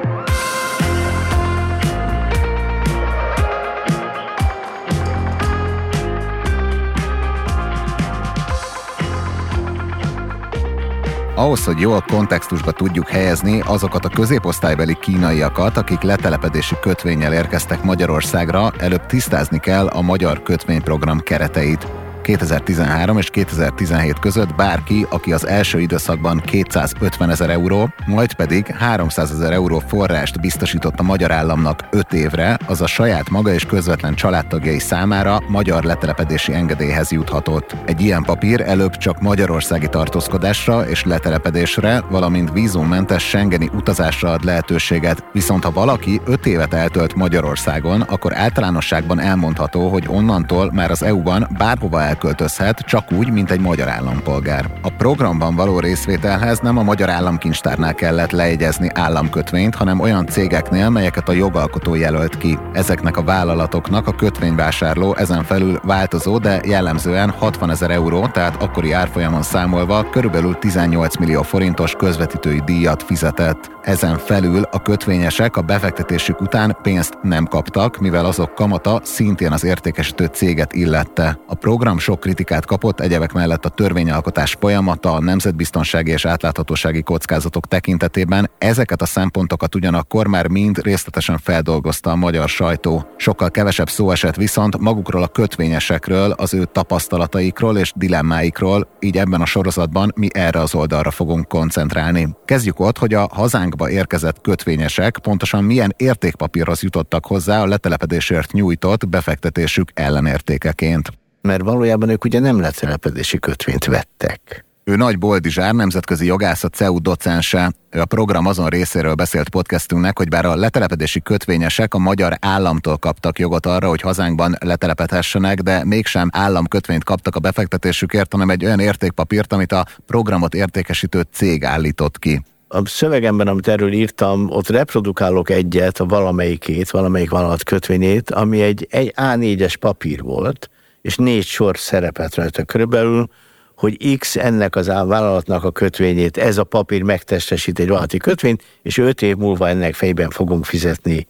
Ahhoz, 11.36 11.66
hogy 11.66 11.80
jól 11.80 12.04
kontextusba 12.08 12.72
tudjuk 12.72 13.10
helyezni 13.10 13.62
azokat 13.66 14.06
a 14.06 14.10
középosztálybeli 14.10 14.98
kínaiakat, 15.00 15.78
akik 15.78 16.02
letelepedési 16.02 16.76
kötvényel 16.82 17.34
érkeztek 17.34 17.84
Magyarországra, 17.84 18.72
előbb 18.78 19.06
tisztázni 19.06 19.60
kell 19.60 19.88
a 19.88 20.02
magyar 20.02 20.44
kötvényprogram 20.44 21.20
kereteit. 21.20 22.03
2013 22.24 23.18
és 23.18 23.30
2017 23.30 24.20
között 24.20 24.56
bárki, 24.56 25.06
aki 25.10 25.34
az 25.34 25.48
első 25.48 25.80
időszakban 25.80 26.42
250 26.46 27.30
ezer 27.30 27.50
euró, 27.50 27.90
majd 28.06 28.34
pedig 28.34 28.66
300 28.66 29.32
ezer 29.32 29.52
euró 29.52 29.80
forrást 29.80 30.42
biztosított 30.42 31.00
a 31.00 31.04
magyar 31.04 31.32
államnak 31.32 31.80
5 31.92 32.14
évre, 32.14 32.58
az 32.68 32.82
a 32.82 32.88
saját 32.88 33.30
maga 33.30 33.54
és 33.54 33.66
közvetlen 33.66 34.16
családtagjai 34.16 34.80
számára 34.80 35.44
magyar 35.48 35.84
letelepedési 35.84 36.54
engedélyhez 36.54 37.12
juthatott. 37.12 37.76
Egy 37.86 38.02
ilyen 38.02 38.24
papír 38.24 38.62
előbb 38.62 38.98
csak 38.98 39.22
magyarországi 39.22 39.88
tartózkodásra 39.90 40.88
és 40.88 41.04
letelepedésre, 41.04 42.04
valamint 42.10 42.52
vízummentes 42.52 43.24
Schengeni 43.24 43.70
utazásra 43.74 44.32
ad 44.32 44.44
lehetőséget, 44.44 45.24
viszont 45.32 45.64
ha 45.64 45.72
valaki 45.72 46.22
5 46.26 46.46
évet 46.46 46.74
eltölt 46.74 47.16
Magyarországon, 47.16 48.02
akkor 48.02 48.38
általánosságban 48.38 49.20
elmondható, 49.20 49.90
hogy 49.90 50.08
onnantól 50.08 50.72
már 50.74 50.92
az 50.92 51.04
EU-ban 51.04 51.48
bárhova 51.58 52.02
el 52.02 52.13
elköltözhet, 52.14 52.80
csak 52.80 53.12
úgy, 53.12 53.32
mint 53.32 53.52
egy 53.52 53.60
magyar 53.60 53.88
állampolgár. 53.88 54.66
A 54.82 54.90
programban 54.90 55.56
való 55.56 55.80
részvételhez 55.80 56.60
nem 56.60 56.78
a 56.78 56.84
magyar 56.84 57.10
államkincstárnál 57.10 57.94
kellett 57.94 58.32
lejegyezni 58.32 58.90
államkötvényt, 58.94 59.76
hanem 59.76 60.00
olyan 60.00 60.28
cégeknél, 60.28 60.90
melyeket 60.90 61.30
a 61.30 61.32
jogalkotó 61.32 61.96
jelölt 61.96 62.38
ki. 62.38 62.58
Ezeknek 62.74 63.18
a 63.18 63.24
vállalatoknak 63.24 64.08
a 64.08 64.16
kötvényvásárló 64.16 65.16
ezen 65.16 65.44
felül 65.44 65.80
változó, 65.84 66.38
de 66.38 66.62
jellemzően 66.66 67.30
60 67.30 67.70
ezer 67.70 67.92
euró, 67.92 68.28
tehát 68.28 68.62
akkori 68.62 68.92
árfolyamon 68.92 69.42
számolva 69.42 70.10
körülbelül 70.10 70.58
18 70.60 71.18
millió 71.18 71.42
forintos 71.42 71.94
közvetítői 71.94 72.62
díjat 72.66 73.04
fizetett. 73.04 73.72
Ezen 73.84 74.18
felül 74.18 74.62
a 74.72 74.82
kötvényesek 74.82 75.58
a 75.58 75.62
befektetésük 75.62 76.42
után 76.42 76.78
pénzt 76.82 77.18
nem 77.22 77.46
kaptak, 77.46 77.98
mivel 77.98 78.26
azok 78.26 78.54
kamata 78.56 79.00
szintén 79.04 79.52
az 79.52 79.64
értékesítő 79.64 80.26
céget 80.26 80.74
illette. 80.74 81.40
A 81.48 81.56
program 81.56 81.98
sok 82.04 82.20
kritikát 82.20 82.66
kapott, 82.66 83.00
egyebek 83.00 83.34
mellett 83.34 83.66
a 83.66 83.70
törvényalkotás 83.70 84.58
folyamata, 84.60 85.14
a 85.14 85.22
nemzetbiztonsági 85.22 86.12
és 86.12 86.26
átláthatósági 86.26 87.02
kockázatok 87.02 87.68
tekintetében 87.68 88.50
ezeket 88.58 89.02
a 89.02 89.06
szempontokat 89.06 89.76
ugyanakkor 89.76 90.28
már 90.28 90.48
mind 90.48 90.84
részletesen 90.84 91.38
feldolgozta 91.38 92.12
a 92.12 92.16
magyar 92.16 92.50
sajtó. 92.50 93.06
Sokkal 93.18 93.52
kevesebb 93.52 93.90
szó 93.90 94.12
esett 94.12 94.36
viszont 94.36 94.78
magukról 94.78 95.24
a 95.24 95.28
kötvényesekről, 95.28 96.32
az 96.32 96.54
ő 96.54 96.66
tapasztalataikról 96.66 97.78
és 97.78 97.92
dilemmáikról, 97.96 98.88
így 99.00 99.18
ebben 99.18 99.42
a 99.42 99.46
sorozatban 99.46 100.12
mi 100.16 100.28
erre 100.34 100.60
az 100.60 100.76
oldalra 100.76 101.12
fogunk 101.12 101.48
koncentrálni. 101.48 102.36
Kezdjük 102.46 102.80
ott, 102.80 102.98
hogy 102.98 103.14
a 103.14 103.28
hazánkba 103.32 103.90
érkezett 103.90 104.42
kötvényesek 104.42 105.18
pontosan 105.18 105.64
milyen 105.64 105.94
értékpapírhoz 105.98 106.84
jutottak 106.84 107.26
hozzá 107.26 107.62
a 107.62 107.66
letelepedésért 107.66 108.52
nyújtott 108.52 109.10
befektetésük 109.10 109.92
ellenértékeként 109.94 111.22
mert 111.44 111.64
valójában 111.64 112.10
ők 112.10 112.24
ugye 112.24 112.40
nem 112.40 112.60
letelepedési 112.60 113.40
kötvényt 113.40 113.86
vettek. 113.86 114.66
Ő 114.86 114.96
Nagy 114.96 115.18
Boldizsár, 115.18 115.74
nemzetközi 115.74 116.26
jogász, 116.26 116.64
a 116.64 116.68
CEU 116.68 117.00
docense. 117.00 117.72
Ő 117.90 118.00
a 118.00 118.06
program 118.06 118.46
azon 118.46 118.68
részéről 118.68 119.14
beszélt 119.14 119.50
podcastünknek, 119.50 120.18
hogy 120.18 120.28
bár 120.28 120.46
a 120.46 120.56
letelepedési 120.56 121.22
kötvényesek 121.22 121.94
a 121.94 121.98
magyar 121.98 122.34
államtól 122.40 122.98
kaptak 122.98 123.40
jogot 123.40 123.66
arra, 123.66 123.88
hogy 123.88 124.02
hazánkban 124.02 124.56
letelepedhessenek, 124.60 125.60
de 125.62 125.86
mégsem 125.86 126.30
államkötvényt 126.32 127.04
kaptak 127.04 127.36
a 127.36 127.40
befektetésükért, 127.40 128.32
hanem 128.32 128.50
egy 128.50 128.66
olyan 128.66 128.80
értékpapírt, 128.80 129.54
amit 129.54 129.72
a 129.72 129.86
programot 130.06 130.54
értékesítő 130.54 131.26
cég 131.32 131.64
állított 131.64 132.20
ki 132.20 132.44
a 132.68 132.86
szövegemben, 132.86 133.48
amit 133.48 133.68
erről 133.68 133.92
írtam, 133.92 134.50
ott 134.50 134.68
reprodukálok 134.68 135.50
egyet, 135.50 136.00
a 136.00 136.06
valamelyikét, 136.06 136.92
valamelyik 136.92 137.30
vállalat 137.30 137.64
kötvényét, 137.64 138.32
ami 138.32 138.62
egy, 138.62 138.88
egy 138.90 139.14
A4-es 139.16 139.74
papír 139.80 140.22
volt, 140.22 140.70
és 141.04 141.16
négy 141.16 141.46
sor 141.46 141.78
szerepet 141.78 142.36
rajta 142.36 142.64
körülbelül, 142.64 143.28
hogy 143.76 144.18
X 144.18 144.36
ennek 144.36 144.76
az 144.76 144.88
vállalatnak 144.88 145.64
a 145.64 145.72
kötvényét, 145.72 146.38
ez 146.38 146.58
a 146.58 146.64
papír 146.64 147.02
megtestesít 147.02 147.80
egy 147.80 147.88
vállalati 147.88 148.18
kötvényt, 148.18 148.64
és 148.82 148.98
öt 148.98 149.22
év 149.22 149.36
múlva 149.36 149.70
ennek 149.70 149.94
fejben 149.94 150.30
fogunk 150.30 150.66
fizetni 150.66 151.28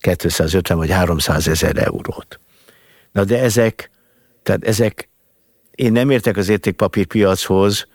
250 0.00 0.76
vagy 0.76 0.90
300 0.90 1.48
ezer 1.48 1.76
eurót. 1.76 2.40
Na 3.12 3.24
de 3.24 3.40
ezek, 3.40 3.90
tehát 4.42 4.64
ezek, 4.64 5.08
én 5.70 5.92
nem 5.92 6.10
értek 6.10 6.36
az 6.36 6.48
értékpapírpiachoz, 6.48 7.86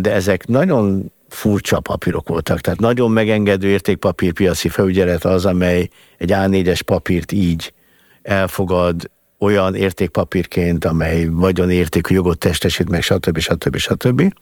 de 0.00 0.12
ezek 0.12 0.46
nagyon 0.46 1.12
furcsa 1.28 1.80
papírok 1.80 2.28
voltak. 2.28 2.60
Tehát 2.60 2.80
nagyon 2.80 3.10
megengedő 3.10 3.68
értékpapírpiaci 3.68 4.68
felügyelet 4.68 5.24
az, 5.24 5.46
amely 5.46 5.88
egy 6.16 6.30
A4-es 6.34 6.80
papírt 6.84 7.32
így 7.32 7.72
elfogad, 8.22 9.10
olyan 9.38 9.74
értékpapírként, 9.74 10.84
amely 10.84 11.26
vagyonértékű 11.26 12.14
jogot 12.14 12.38
testesít 12.38 12.88
meg, 12.88 13.02
stb. 13.02 13.38
stb. 13.38 13.76
stb. 13.76 14.34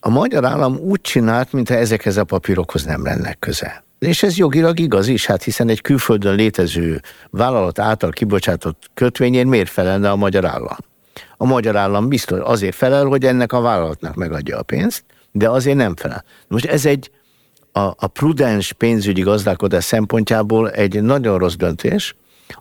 A 0.00 0.08
magyar 0.08 0.44
állam 0.44 0.76
úgy 0.76 1.00
csinált, 1.00 1.52
mintha 1.52 1.74
ezekhez 1.74 2.16
a 2.16 2.24
papírokhoz 2.24 2.84
nem 2.84 3.02
lenne 3.02 3.34
köze. 3.34 3.84
És 3.98 4.22
ez 4.22 4.36
jogilag 4.36 4.78
igaz 4.78 5.08
is, 5.08 5.26
hát 5.26 5.42
hiszen 5.42 5.68
egy 5.68 5.80
külföldön 5.80 6.34
létező 6.34 7.00
vállalat 7.30 7.78
által 7.78 8.10
kibocsátott 8.10 8.90
kötvényén 8.94 9.46
miért 9.46 9.68
felelne 9.68 10.10
a 10.10 10.16
magyar 10.16 10.44
állam? 10.44 10.76
A 11.36 11.44
magyar 11.44 11.76
állam 11.76 12.08
biztos 12.08 12.38
azért 12.42 12.74
felel, 12.74 13.04
hogy 13.04 13.24
ennek 13.24 13.52
a 13.52 13.60
vállalatnak 13.60 14.14
megadja 14.14 14.58
a 14.58 14.62
pénzt, 14.62 15.04
de 15.32 15.48
azért 15.48 15.76
nem 15.76 15.96
felel. 15.96 16.24
Most 16.48 16.64
ez 16.64 16.86
egy 16.86 17.10
a, 17.72 17.80
a 17.80 18.06
prudens 18.06 18.72
pénzügyi 18.72 19.22
gazdálkodás 19.22 19.84
szempontjából 19.84 20.70
egy 20.70 21.02
nagyon 21.02 21.38
rossz 21.38 21.54
döntés. 21.54 22.14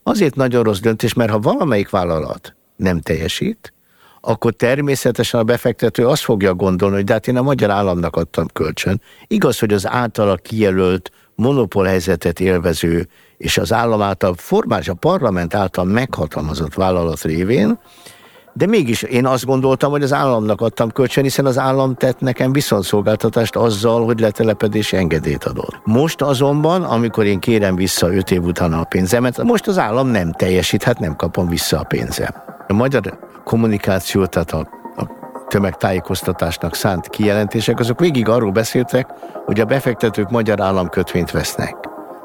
Azért 0.04 0.36
nagyon 0.36 0.64
rossz 0.64 0.80
döntés, 0.80 1.14
mert 1.14 1.32
ha 1.32 1.40
valamelyik 1.40 1.90
vállalat 1.90 2.56
nem 2.76 3.02
teljesít, 3.02 3.74
akkor 4.22 4.54
természetesen 4.54 5.40
a 5.40 5.44
befektető 5.44 6.08
azt 6.08 6.24
fogja 6.24 6.54
gondolni, 6.54 6.96
hogy 6.96 7.04
de 7.04 7.14
hát 7.14 7.28
én 7.28 7.38
a 7.38 7.42
magyar 7.42 7.70
államnak 7.70 8.16
adtam 8.16 8.48
kölcsön. 8.54 9.02
Igaz, 9.28 9.60
hogy 9.60 9.74
az 9.74 9.88
általa 9.88 10.36
kijelölt 10.36 11.12
monopól 11.36 11.86
helyzetet 11.86 12.40
élvező 12.40 13.08
és 13.38 13.58
az 13.58 13.74
állam 13.74 14.02
által 14.02 14.34
formális, 14.38 14.88
a 14.88 14.94
parlament 14.94 15.54
által 15.54 15.86
meghatalmazott 15.86 16.74
vállalat 16.74 17.22
révén, 17.22 17.80
de 18.54 18.66
mégis 18.66 19.02
én 19.02 19.26
azt 19.26 19.46
gondoltam, 19.46 19.92
hogy 19.92 20.04
az 20.04 20.14
államnak 20.14 20.62
adtam 20.62 20.92
kölcsön, 20.92 21.24
hiszen 21.24 21.46
az 21.46 21.58
állam 21.58 21.96
tett 21.96 22.20
nekem 22.20 22.52
viszonszolgáltatást 22.52 23.56
azzal, 23.56 24.06
hogy 24.06 24.20
letelepedési 24.20 24.98
engedélyt 24.98 25.44
adott. 25.44 25.82
Most 25.84 26.22
azonban, 26.22 26.84
amikor 26.84 27.26
én 27.26 27.40
kérem 27.40 27.76
vissza 27.76 28.14
öt 28.14 28.32
év 28.32 28.44
után 28.44 28.74
a 28.74 28.84
pénzemet, 28.84 29.44
most 29.44 29.68
az 29.68 29.78
állam 29.78 30.08
nem 30.08 30.32
teljesít, 30.32 30.84
hát 30.84 31.00
nem 31.00 31.16
kapom 31.16 31.48
vissza 31.48 31.80
a 31.80 31.84
pénzem. 31.84 32.34
A 32.68 32.74
magyar 32.74 33.20
kommunikáció, 33.44 34.26
tehát 34.26 34.52
a, 34.52 34.68
a 34.96 35.08
tömegtájékoztatásnak 35.48 36.76
szánt 36.76 37.10
kijelentések, 37.10 37.80
azok 37.80 38.00
végig 38.00 38.30
arról 38.30 38.52
beszéltek, 38.52 39.08
hogy 39.46 39.60
a 39.60 39.66
befektetők 39.66 40.30
magyar 40.30 40.62
államkötvényt 40.62 41.32
vesznek. 41.32 41.76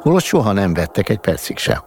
Holott 0.01 0.23
soha 0.23 0.53
nem 0.53 0.75
vettek 0.75 1.09
egy 1.09 1.19
percig 1.19 1.59
sem. 1.59 1.79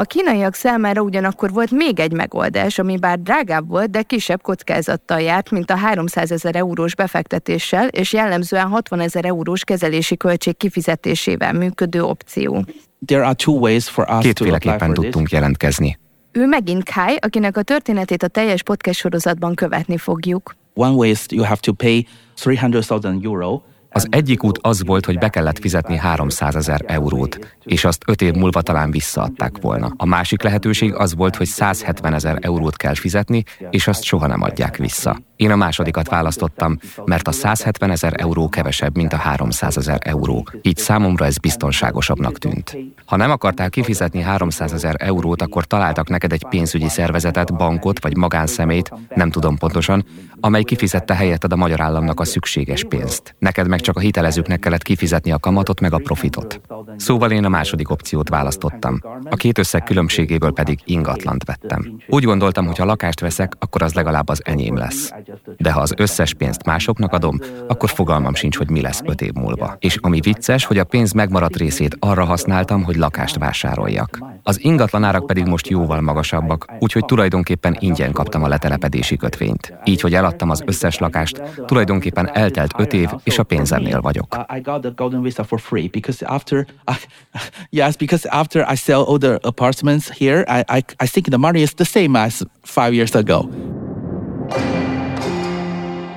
A 0.00 0.04
kínaiak 0.04 0.54
számára 0.54 1.00
ugyanakkor 1.00 1.52
volt 1.52 1.70
még 1.70 2.00
egy 2.00 2.12
megoldás, 2.12 2.78
ami 2.78 2.98
bár 2.98 3.20
drágább 3.20 3.68
volt, 3.68 3.90
de 3.90 4.02
kisebb 4.02 4.42
kockázattal 4.42 5.20
járt, 5.20 5.50
mint 5.50 5.70
a 5.70 5.76
300 5.76 6.32
ezer 6.32 6.56
eurós 6.56 6.94
befektetéssel, 6.94 7.88
és 7.88 8.12
jellemzően 8.12 8.68
60 8.68 9.00
ezer 9.00 9.24
eurós 9.24 9.64
kezelési 9.64 10.16
költség 10.16 10.56
kifizetésével 10.56 11.52
működő 11.52 12.02
opció. 12.02 12.64
There 13.06 13.24
are 13.24 13.34
two 13.34 13.54
ways 13.54 13.88
for 13.88 14.06
us 14.10 14.22
Kétféleképpen 14.22 14.94
tudtunk 14.94 15.30
jelentkezni. 15.30 15.98
Ő 16.32 16.46
megint 16.46 16.90
Kai, 16.90 17.16
akinek 17.20 17.56
a 17.56 17.62
történetét 17.62 18.22
a 18.22 18.28
teljes 18.28 18.62
podcast 18.62 18.98
sorozatban 18.98 19.54
követni 19.54 19.96
fogjuk. 19.96 20.54
One 20.74 20.94
way 20.94 21.10
is 21.10 21.24
you 21.28 21.44
have 21.44 21.60
to 21.60 21.72
pay 21.72 22.06
300,000 22.44 23.14
euro 23.22 23.62
az 23.92 24.06
egyik 24.10 24.44
út 24.44 24.58
az 24.62 24.84
volt, 24.84 25.04
hogy 25.04 25.18
be 25.18 25.28
kellett 25.28 25.58
fizetni 25.58 25.96
300 25.96 26.56
ezer 26.56 26.84
eurót, 26.86 27.56
és 27.64 27.84
azt 27.84 28.02
öt 28.06 28.22
év 28.22 28.34
múlva 28.34 28.62
talán 28.62 28.90
visszaadták 28.90 29.52
volna. 29.60 29.92
A 29.96 30.06
másik 30.06 30.42
lehetőség 30.42 30.94
az 30.94 31.14
volt, 31.14 31.36
hogy 31.36 31.46
170 31.46 32.14
ezer 32.14 32.38
eurót 32.40 32.76
kell 32.76 32.94
fizetni, 32.94 33.44
és 33.70 33.86
azt 33.86 34.02
soha 34.02 34.26
nem 34.26 34.42
adják 34.42 34.76
vissza. 34.76 35.18
Én 35.36 35.50
a 35.50 35.56
másodikat 35.56 36.08
választottam, 36.08 36.78
mert 37.04 37.28
a 37.28 37.32
170 37.32 37.90
ezer 37.90 38.12
euró 38.16 38.48
kevesebb, 38.48 38.96
mint 38.96 39.12
a 39.12 39.16
300 39.16 39.76
ezer 39.76 39.98
euró. 40.04 40.48
Így 40.62 40.76
számomra 40.76 41.24
ez 41.24 41.38
biztonságosabbnak 41.38 42.38
tűnt. 42.38 42.76
Ha 43.04 43.16
nem 43.16 43.30
akartál 43.30 43.70
kifizetni 43.70 44.20
300 44.20 44.72
ezer 44.72 44.94
eurót, 44.98 45.42
akkor 45.42 45.64
találtak 45.64 46.08
neked 46.08 46.32
egy 46.32 46.46
pénzügyi 46.48 46.88
szervezetet, 46.88 47.56
bankot 47.56 48.02
vagy 48.02 48.16
magánszemét, 48.16 48.92
nem 49.14 49.30
tudom 49.30 49.58
pontosan, 49.58 50.04
amely 50.40 50.62
kifizette 50.62 51.14
helyetted 51.14 51.52
a 51.52 51.56
magyar 51.56 51.80
államnak 51.80 52.20
a 52.20 52.24
szükséges 52.24 52.84
pénzt. 52.84 53.34
Neked 53.38 53.68
meg 53.68 53.79
csak 53.80 53.96
a 53.96 54.00
hitelezőknek 54.00 54.58
kellett 54.58 54.82
kifizetni 54.82 55.32
a 55.32 55.38
kamatot 55.38 55.80
meg 55.80 55.92
a 55.92 55.98
profitot. 55.98 56.60
Szóval 56.96 57.30
én 57.30 57.44
a 57.44 57.48
második 57.48 57.90
opciót 57.90 58.28
választottam. 58.28 59.00
A 59.30 59.36
két 59.36 59.58
összeg 59.58 59.82
különbségéből 59.82 60.52
pedig 60.52 60.78
ingatlant 60.84 61.44
vettem. 61.44 61.96
Úgy 62.08 62.24
gondoltam, 62.24 62.66
hogy 62.66 62.78
ha 62.78 62.84
lakást 62.84 63.20
veszek, 63.20 63.52
akkor 63.58 63.82
az 63.82 63.94
legalább 63.94 64.28
az 64.28 64.42
enyém 64.44 64.76
lesz. 64.76 65.12
De 65.56 65.72
ha 65.72 65.80
az 65.80 65.94
összes 65.96 66.34
pénzt 66.34 66.64
másoknak 66.64 67.12
adom, 67.12 67.38
akkor 67.68 67.88
fogalmam 67.88 68.34
sincs, 68.34 68.56
hogy 68.56 68.70
mi 68.70 68.80
lesz 68.80 69.00
öt 69.04 69.20
év 69.20 69.32
múlva. 69.32 69.76
És 69.78 69.96
ami 69.96 70.20
vicces, 70.20 70.64
hogy 70.64 70.78
a 70.78 70.84
pénz 70.84 71.12
megmaradt 71.12 71.56
részét 71.56 71.96
arra 71.98 72.24
használtam, 72.24 72.82
hogy 72.82 72.96
lakást 72.96 73.38
vásároljak. 73.38 74.18
Az 74.42 74.64
ingatlanárak 74.64 75.26
pedig 75.26 75.46
most 75.46 75.68
jóval 75.68 76.00
magasabbak, 76.00 76.66
úgyhogy 76.78 77.04
tulajdonképpen 77.04 77.76
ingyen 77.78 78.12
kaptam 78.12 78.42
a 78.42 78.48
letelepedési 78.48 79.16
kötvényt. 79.16 79.74
Így, 79.84 80.00
hogy 80.00 80.14
eladtam 80.14 80.50
az 80.50 80.62
összes 80.66 80.98
lakást, 80.98 81.42
tulajdonképpen 81.66 82.30
eltelt 82.32 82.74
öt 82.78 82.92
év, 82.92 83.08
és 83.22 83.38
a 83.38 83.42
pénzemnél 83.70 84.00
vagyok. 84.00 84.46
I 84.56 84.60
got 84.60 84.80
the 84.80 84.92
golden 84.96 85.22
visa 85.22 85.44
for 85.44 85.60
free 85.60 85.88
because 85.88 86.24
after 86.26 86.66
yes, 87.70 87.96
because 87.96 88.28
after 88.28 88.72
I 88.72 88.76
sell 88.76 89.02
all 89.02 89.18
the 89.18 89.38
apartments 89.42 90.10
here, 90.18 90.44
I, 90.48 90.76
I, 90.76 90.84
I 90.98 91.06
think 91.06 91.28
the 91.28 91.38
money 91.38 91.60
is 91.60 91.74
the 91.74 91.84
same 91.84 92.18
as 92.18 92.42
five 92.62 92.92
years 92.92 93.14
ago. 93.14 93.48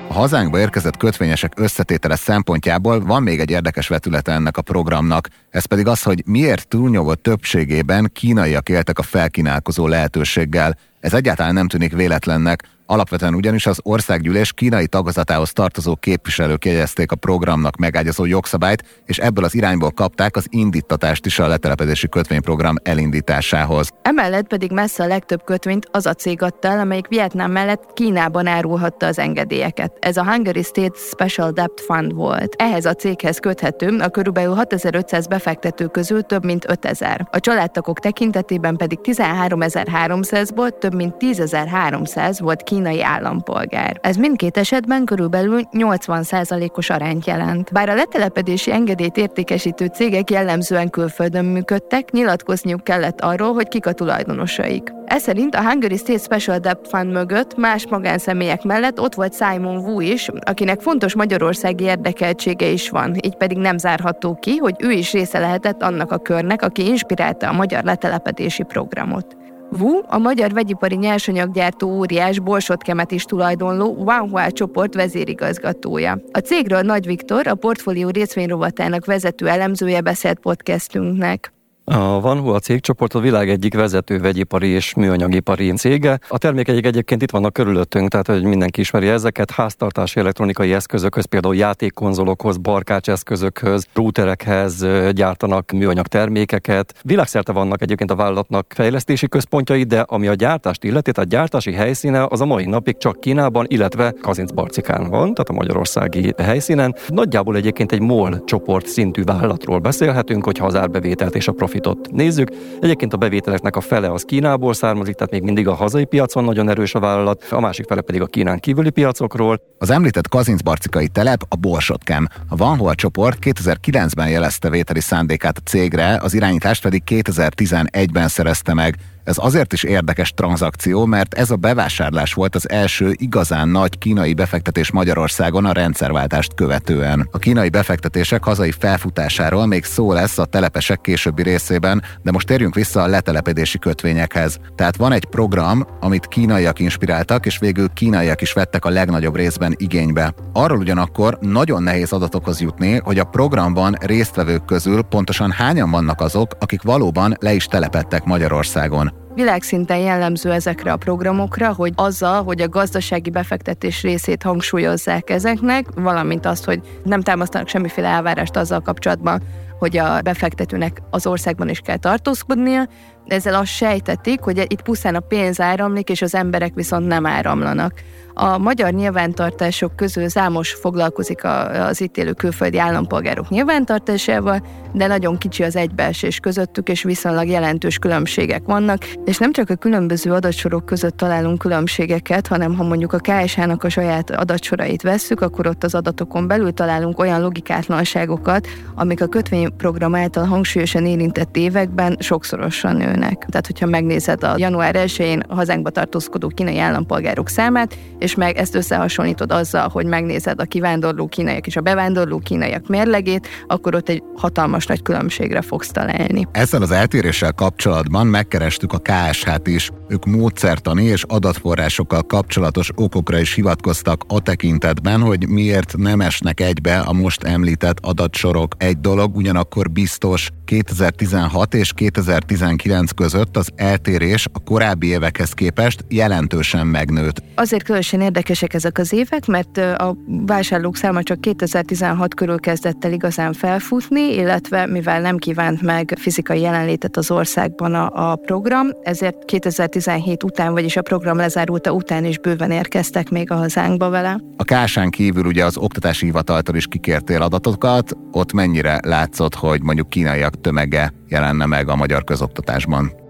A 0.08 0.16
hazánkba 0.16 0.58
érkezett 0.58 0.96
kötvényesek 0.96 1.52
összetétele 1.56 2.16
szempontjából 2.16 3.00
van 3.00 3.22
még 3.22 3.40
egy 3.40 3.50
érdekes 3.50 3.88
vetülete 3.88 4.32
ennek 4.32 4.56
a 4.56 4.62
programnak, 4.62 5.28
ez 5.50 5.64
pedig 5.64 5.86
az, 5.86 6.02
hogy 6.02 6.22
miért 6.26 6.68
túlnyomott 6.68 7.22
többségében 7.22 8.10
kínaiak 8.12 8.68
éltek 8.68 8.98
a 8.98 9.02
felkínálkozó 9.02 9.86
lehetőséggel. 9.86 10.76
Ez 11.00 11.14
egyáltalán 11.14 11.54
nem 11.54 11.68
tűnik 11.68 11.92
véletlennek, 11.92 12.68
Alapvetően 12.86 13.34
ugyanis 13.34 13.66
az 13.66 13.80
országgyűlés 13.82 14.52
kínai 14.52 14.86
tagozatához 14.86 15.52
tartozó 15.52 15.96
képviselők 15.96 16.64
jegyezték 16.64 17.12
a 17.12 17.16
programnak 17.16 17.76
megágyazó 17.76 18.24
jogszabályt, 18.24 19.02
és 19.04 19.18
ebből 19.18 19.44
az 19.44 19.54
irányból 19.54 19.90
kapták 19.90 20.36
az 20.36 20.46
indítatást 20.50 21.26
is 21.26 21.38
a 21.38 21.46
letelepedési 21.46 22.08
kötvényprogram 22.08 22.74
elindításához. 22.82 23.90
Emellett 24.02 24.46
pedig 24.46 24.72
messze 24.72 25.02
a 25.02 25.06
legtöbb 25.06 25.44
kötvényt 25.44 25.88
az 25.90 26.06
a 26.06 26.14
cég 26.14 26.42
adta 26.42 26.68
el, 26.68 26.78
amelyik 26.78 27.08
Vietnám 27.08 27.50
mellett 27.50 27.92
Kínában 27.94 28.46
árulhatta 28.46 29.06
az 29.06 29.18
engedélyeket. 29.18 29.96
Ez 30.00 30.16
a 30.16 30.24
Hungary 30.24 30.62
State 30.62 30.98
Special 30.98 31.50
Debt 31.50 31.80
Fund 31.80 32.14
volt. 32.14 32.54
Ehhez 32.58 32.84
a 32.84 32.94
céghez 32.94 33.38
köthető 33.38 33.98
a 33.98 34.08
körülbelül 34.08 34.54
6500 34.54 35.26
befektető 35.26 35.86
közül 35.86 36.22
több 36.22 36.44
mint 36.44 36.64
5000. 36.68 37.28
A 37.30 37.40
családtagok 37.40 38.00
tekintetében 38.00 38.76
pedig 38.76 38.98
13300-ból 39.02 40.78
több 40.78 40.94
mint 40.94 41.16
10300 41.16 42.40
volt 42.40 42.62
kínai 42.74 43.02
állampolgár. 43.02 43.98
Ez 44.00 44.16
mindkét 44.16 44.56
esetben 44.56 45.04
körülbelül 45.04 45.60
80%-os 45.72 46.90
arányt 46.90 47.26
jelent. 47.26 47.72
Bár 47.72 47.88
a 47.88 47.94
letelepedési 47.94 48.72
engedélyt 48.72 49.16
értékesítő 49.16 49.86
cégek 49.86 50.30
jellemzően 50.30 50.90
külföldön 50.90 51.44
működtek, 51.44 52.10
nyilatkozniuk 52.10 52.84
kellett 52.84 53.20
arról, 53.20 53.52
hogy 53.52 53.68
kik 53.68 53.86
a 53.86 53.92
tulajdonosaik. 53.92 54.92
Ez 55.04 55.22
szerint 55.22 55.54
a 55.54 55.62
Hungary 55.62 55.96
State 55.96 56.18
Special 56.18 56.58
Debt 56.58 56.88
Fund 56.88 57.12
mögött 57.12 57.56
más 57.56 57.86
magánszemélyek 57.86 58.62
mellett 58.62 59.00
ott 59.00 59.14
volt 59.14 59.34
Simon 59.34 59.76
Wu 59.76 60.00
is, 60.00 60.28
akinek 60.40 60.80
fontos 60.80 61.14
magyarországi 61.14 61.84
érdekeltsége 61.84 62.66
is 62.66 62.90
van, 62.90 63.14
így 63.24 63.36
pedig 63.36 63.58
nem 63.58 63.78
zárható 63.78 64.34
ki, 64.34 64.56
hogy 64.56 64.74
ő 64.78 64.90
is 64.90 65.12
része 65.12 65.38
lehetett 65.38 65.82
annak 65.82 66.12
a 66.12 66.18
körnek, 66.18 66.62
aki 66.62 66.86
inspirálta 66.86 67.48
a 67.48 67.52
magyar 67.52 67.84
letelepedési 67.84 68.62
programot. 68.62 69.36
Wu, 69.78 70.00
a 70.06 70.18
magyar 70.18 70.52
vegyipari 70.52 70.94
nyersanyaggyártó 70.94 71.88
óriás 71.88 72.38
Borsodkemet 72.38 73.10
is 73.10 73.24
tulajdonló 73.24 73.94
Wanhua 73.98 74.52
csoport 74.52 74.94
vezérigazgatója. 74.94 76.18
A 76.32 76.38
cégről 76.38 76.80
Nagy 76.80 77.06
Viktor, 77.06 77.46
a 77.46 77.54
portfólió 77.54 78.08
részvényrovatának 78.08 79.04
vezető 79.04 79.48
elemzője 79.48 80.00
beszélt 80.00 80.38
podcastünknek. 80.38 81.53
A 81.86 82.20
Vanhu 82.20 82.48
a 82.48 82.58
cégcsoport 82.58 83.14
a 83.14 83.20
világ 83.20 83.50
egyik 83.50 83.74
vezető 83.74 84.18
vegyipari 84.18 84.68
és 84.68 84.94
műanyagipari 84.94 85.72
cége. 85.72 86.18
A 86.28 86.38
termékeik 86.38 86.86
egyébként 86.86 87.22
itt 87.22 87.30
vannak 87.30 87.52
körülöttünk, 87.52 88.08
tehát 88.08 88.26
hogy 88.26 88.42
mindenki 88.44 88.80
ismeri 88.80 89.08
ezeket. 89.08 89.50
Háztartási 89.50 90.20
elektronikai 90.20 90.72
eszközökhöz, 90.72 91.24
például 91.24 91.56
játékkonzolokhoz, 91.56 92.56
barkács 92.56 93.08
eszközökhöz, 93.08 93.86
routerekhez 93.94 94.86
gyártanak 95.10 95.70
műanyag 95.70 96.06
termékeket. 96.06 96.94
Világszerte 97.02 97.52
vannak 97.52 97.82
egyébként 97.82 98.10
a 98.10 98.16
vállalatnak 98.16 98.72
fejlesztési 98.74 99.28
központjai, 99.28 99.82
de 99.82 100.00
ami 100.00 100.26
a 100.26 100.34
gyártást 100.34 100.84
illeti, 100.84 101.10
a 101.14 101.22
gyártási 101.22 101.72
helyszíne 101.72 102.26
az 102.28 102.40
a 102.40 102.46
mai 102.46 102.64
napig 102.64 102.96
csak 102.96 103.20
Kínában, 103.20 103.64
illetve 103.68 104.14
Kazincbarcikán 104.22 105.10
van, 105.10 105.34
tehát 105.34 105.48
a 105.48 105.52
magyarországi 105.52 106.34
helyszínen. 106.42 106.94
Nagyjából 107.08 107.56
egyébként 107.56 107.92
egy 107.92 108.00
MOL 108.00 108.44
csoport 108.44 108.86
szintű 108.86 109.24
vállalatról 109.24 109.78
beszélhetünk, 109.78 110.44
hogyha 110.44 110.66
az 110.66 110.74
árbevételt 110.74 111.34
és 111.34 111.48
a 111.48 111.52
profit 111.52 111.72
profitot 111.80 112.10
nézzük. 112.12 112.50
Egyébként 112.80 113.12
a 113.12 113.16
bevételeknek 113.16 113.76
a 113.76 113.80
fele 113.80 114.12
az 114.12 114.22
Kínából 114.22 114.74
származik, 114.74 115.14
tehát 115.14 115.30
még 115.32 115.42
mindig 115.42 115.68
a 115.68 115.74
hazai 115.74 116.04
piacon 116.04 116.44
nagyon 116.44 116.68
erős 116.68 116.94
a 116.94 117.00
vállalat, 117.00 117.46
a 117.50 117.60
másik 117.60 117.86
fele 117.86 118.00
pedig 118.00 118.20
a 118.20 118.26
Kínán 118.26 118.60
kívüli 118.60 118.90
piacokról. 118.90 119.60
Az 119.78 119.90
említett 119.90 120.28
kazincbarcikai 120.28 121.08
telep 121.08 121.42
a 121.48 121.56
Borsotkem. 121.56 122.28
A 122.48 122.56
Vanhol 122.56 122.94
csoport 122.94 123.38
2009-ben 123.40 124.28
jelezte 124.28 124.70
vételi 124.70 125.00
szándékát 125.00 125.58
a 125.58 125.68
cégre, 125.68 126.18
az 126.22 126.34
irányítást 126.34 126.82
pedig 126.82 127.02
2011-ben 127.06 128.28
szerezte 128.28 128.74
meg. 128.74 128.96
Ez 129.24 129.36
azért 129.38 129.72
is 129.72 129.82
érdekes 129.82 130.32
tranzakció, 130.34 131.04
mert 131.04 131.34
ez 131.34 131.50
a 131.50 131.56
bevásárlás 131.56 132.32
volt 132.32 132.54
az 132.54 132.70
első 132.70 133.14
igazán 133.16 133.68
nagy 133.68 133.98
kínai 133.98 134.34
befektetés 134.34 134.90
Magyarországon 134.90 135.64
a 135.64 135.72
rendszerváltást 135.72 136.54
követően. 136.54 137.28
A 137.32 137.38
kínai 137.38 137.68
befektetések 137.68 138.44
hazai 138.44 138.70
felfutásáról 138.70 139.66
még 139.66 139.84
szó 139.84 140.12
lesz 140.12 140.38
a 140.38 140.44
telepesek 140.44 141.00
későbbi 141.00 141.42
részében, 141.42 142.02
de 142.22 142.30
most 142.30 142.46
térjünk 142.46 142.74
vissza 142.74 143.02
a 143.02 143.06
letelepedési 143.06 143.78
kötvényekhez. 143.78 144.58
Tehát 144.74 144.96
van 144.96 145.12
egy 145.12 145.24
program, 145.24 145.86
amit 146.00 146.26
kínaiak 146.26 146.78
inspiráltak, 146.78 147.46
és 147.46 147.58
végül 147.58 147.88
kínaiak 147.88 148.40
is 148.40 148.52
vettek 148.52 148.84
a 148.84 148.90
legnagyobb 148.90 149.36
részben 149.36 149.74
igénybe. 149.76 150.34
Arról 150.52 150.78
ugyanakkor 150.78 151.38
nagyon 151.40 151.82
nehéz 151.82 152.12
adatokhoz 152.12 152.60
jutni, 152.60 153.00
hogy 153.04 153.18
a 153.18 153.24
programban 153.24 153.96
résztvevők 154.00 154.64
közül 154.64 155.02
pontosan 155.02 155.50
hányan 155.50 155.90
vannak 155.90 156.20
azok, 156.20 156.56
akik 156.58 156.82
valóban 156.82 157.36
le 157.40 157.52
is 157.52 157.66
telepettek 157.66 158.24
Magyarországon. 158.24 159.13
Világszinten 159.34 159.98
jellemző 159.98 160.52
ezekre 160.52 160.92
a 160.92 160.96
programokra, 160.96 161.72
hogy 161.72 161.92
azzal, 161.96 162.42
hogy 162.42 162.60
a 162.60 162.68
gazdasági 162.68 163.30
befektetés 163.30 164.02
részét 164.02 164.42
hangsúlyozzák 164.42 165.30
ezeknek, 165.30 165.86
valamint 165.94 166.46
azt, 166.46 166.64
hogy 166.64 166.80
nem 167.04 167.20
támasztanak 167.20 167.68
semmiféle 167.68 168.08
elvárást 168.08 168.56
azzal 168.56 168.80
kapcsolatban, 168.80 169.42
hogy 169.78 169.96
a 169.96 170.20
befektetőnek 170.20 171.02
az 171.10 171.26
országban 171.26 171.68
is 171.68 171.80
kell 171.80 171.96
tartózkodnia, 171.96 172.88
ezzel 173.26 173.54
azt 173.54 173.70
sejtetik, 173.70 174.40
hogy 174.40 174.66
itt 174.68 174.82
pusztán 174.82 175.14
a 175.14 175.20
pénz 175.20 175.60
áramlik, 175.60 176.08
és 176.08 176.22
az 176.22 176.34
emberek 176.34 176.74
viszont 176.74 177.06
nem 177.06 177.26
áramlanak. 177.26 177.92
A 178.36 178.58
magyar 178.58 178.92
nyilvántartások 178.92 179.96
közül 179.96 180.28
számos 180.28 180.72
foglalkozik 180.72 181.44
az 181.88 182.00
itt 182.00 182.16
élő 182.16 182.32
külföldi 182.32 182.78
állampolgárok 182.78 183.48
nyilvántartásával, 183.48 184.66
de 184.92 185.06
nagyon 185.06 185.38
kicsi 185.38 185.62
az 185.62 185.76
egybeesés 185.76 186.38
közöttük, 186.38 186.88
és 186.88 187.02
viszonylag 187.02 187.46
jelentős 187.46 187.98
különbségek 187.98 188.62
vannak, 188.64 189.04
és 189.24 189.38
nem 189.38 189.52
csak 189.52 189.70
a 189.70 189.74
különböző 189.74 190.32
adatsorok 190.32 190.86
között 190.86 191.16
találunk 191.16 191.58
különbségeket, 191.58 192.46
hanem 192.46 192.74
ha 192.74 192.84
mondjuk 192.84 193.12
a 193.12 193.18
KSH-nak 193.18 193.84
a 193.84 193.88
saját 193.88 194.30
adatsorait 194.30 195.02
vesszük, 195.02 195.40
akkor 195.40 195.66
ott 195.66 195.84
az 195.84 195.94
adatokon 195.94 196.46
belül 196.46 196.72
találunk 196.72 197.18
olyan 197.18 197.40
logikátlanságokat, 197.40 198.68
amik 198.94 199.22
a 199.22 199.26
kötvényprogram 199.26 200.14
által 200.14 200.44
hangsúlyosan 200.44 201.06
érintett 201.06 201.56
években 201.56 202.16
sokszorosan 202.20 202.96
nőnek. 202.96 203.44
Tehát, 203.48 203.66
hogyha 203.66 203.86
megnézed 203.86 204.44
a 204.44 204.54
január 204.56 204.94
1-én 204.98 205.42
hazánkba 205.48 205.90
tartózkodó 205.90 206.48
kínai 206.48 206.78
állampolgárok 206.78 207.48
számát, 207.48 207.96
és 208.24 208.34
meg 208.34 208.56
ezt 208.56 208.74
összehasonlítod 208.74 209.52
azzal, 209.52 209.88
hogy 209.88 210.06
megnézed 210.06 210.60
a 210.60 210.64
kivándorló 210.64 211.26
kínaiak 211.26 211.66
és 211.66 211.76
a 211.76 211.80
bevándorló 211.80 212.38
kínaiak 212.38 212.88
mérlegét, 212.88 213.48
akkor 213.66 213.94
ott 213.94 214.08
egy 214.08 214.22
hatalmas 214.36 214.86
nagy 214.86 215.02
különbségre 215.02 215.62
fogsz 215.62 215.90
találni. 215.90 216.48
Ezzel 216.52 216.82
az 216.82 216.90
eltéréssel 216.90 217.52
kapcsolatban 217.52 218.26
megkerestük 218.26 218.92
a 218.92 218.98
KSH-t 218.98 219.66
is. 219.66 219.90
Ők 220.08 220.24
módszertani 220.24 221.04
és 221.04 221.22
adatforrásokkal 221.28 222.22
kapcsolatos 222.22 222.90
okokra 222.94 223.38
is 223.38 223.54
hivatkoztak 223.54 224.24
a 224.28 224.40
tekintetben, 224.40 225.20
hogy 225.20 225.48
miért 225.48 225.96
nem 225.96 226.20
esnek 226.20 226.60
egybe 226.60 226.98
a 226.98 227.12
most 227.12 227.42
említett 227.42 227.98
adatsorok. 228.00 228.74
Egy 228.78 228.98
dolog 229.00 229.36
ugyanakkor 229.36 229.90
biztos, 229.90 230.50
2016 230.64 231.74
és 231.74 231.92
2019 231.92 233.10
között 233.10 233.56
az 233.56 233.68
eltérés 233.76 234.46
a 234.52 234.58
korábbi 234.58 235.06
évekhez 235.06 235.52
képest 235.52 236.04
jelentősen 236.08 236.86
megnőtt. 236.86 237.42
Azért 237.54 237.82
különösen 237.82 238.13
érdekesek 238.20 238.74
ezek 238.74 238.98
az 238.98 239.12
évek, 239.12 239.46
mert 239.46 239.76
a 239.76 240.16
vásárlók 240.26 240.96
száma 240.96 241.22
csak 241.22 241.40
2016 241.40 242.34
körül 242.34 242.60
kezdett 242.60 243.04
el 243.04 243.12
igazán 243.12 243.52
felfutni, 243.52 244.34
illetve 244.34 244.86
mivel 244.86 245.20
nem 245.20 245.36
kívánt 245.36 245.82
meg 245.82 246.14
fizikai 246.20 246.60
jelenlétet 246.60 247.16
az 247.16 247.30
országban 247.30 247.94
a, 247.94 248.30
a 248.30 248.36
program, 248.36 248.88
ezért 249.02 249.44
2017 249.44 250.42
után, 250.42 250.72
vagyis 250.72 250.96
a 250.96 251.02
program 251.02 251.36
lezárulta 251.36 251.92
után 251.92 252.24
is 252.24 252.38
bőven 252.38 252.70
érkeztek 252.70 253.30
még 253.30 253.50
a 253.50 253.54
hazánkba 253.54 254.08
vele. 254.10 254.40
A 254.56 254.64
Kásán 254.64 255.10
kívül 255.10 255.44
ugye 255.44 255.64
az 255.64 255.76
oktatási 255.76 256.24
hivataltól 256.24 256.76
is 256.76 256.86
kikértél 256.86 257.42
adatokat, 257.42 258.16
ott 258.32 258.52
mennyire 258.52 258.98
látszott, 259.02 259.54
hogy 259.54 259.82
mondjuk 259.82 260.08
kínaiak 260.08 260.60
tömege 260.60 261.12
jelenne 261.28 261.66
meg 261.66 261.88
a 261.88 261.96
magyar 261.96 262.24
közoktatásban? 262.24 263.23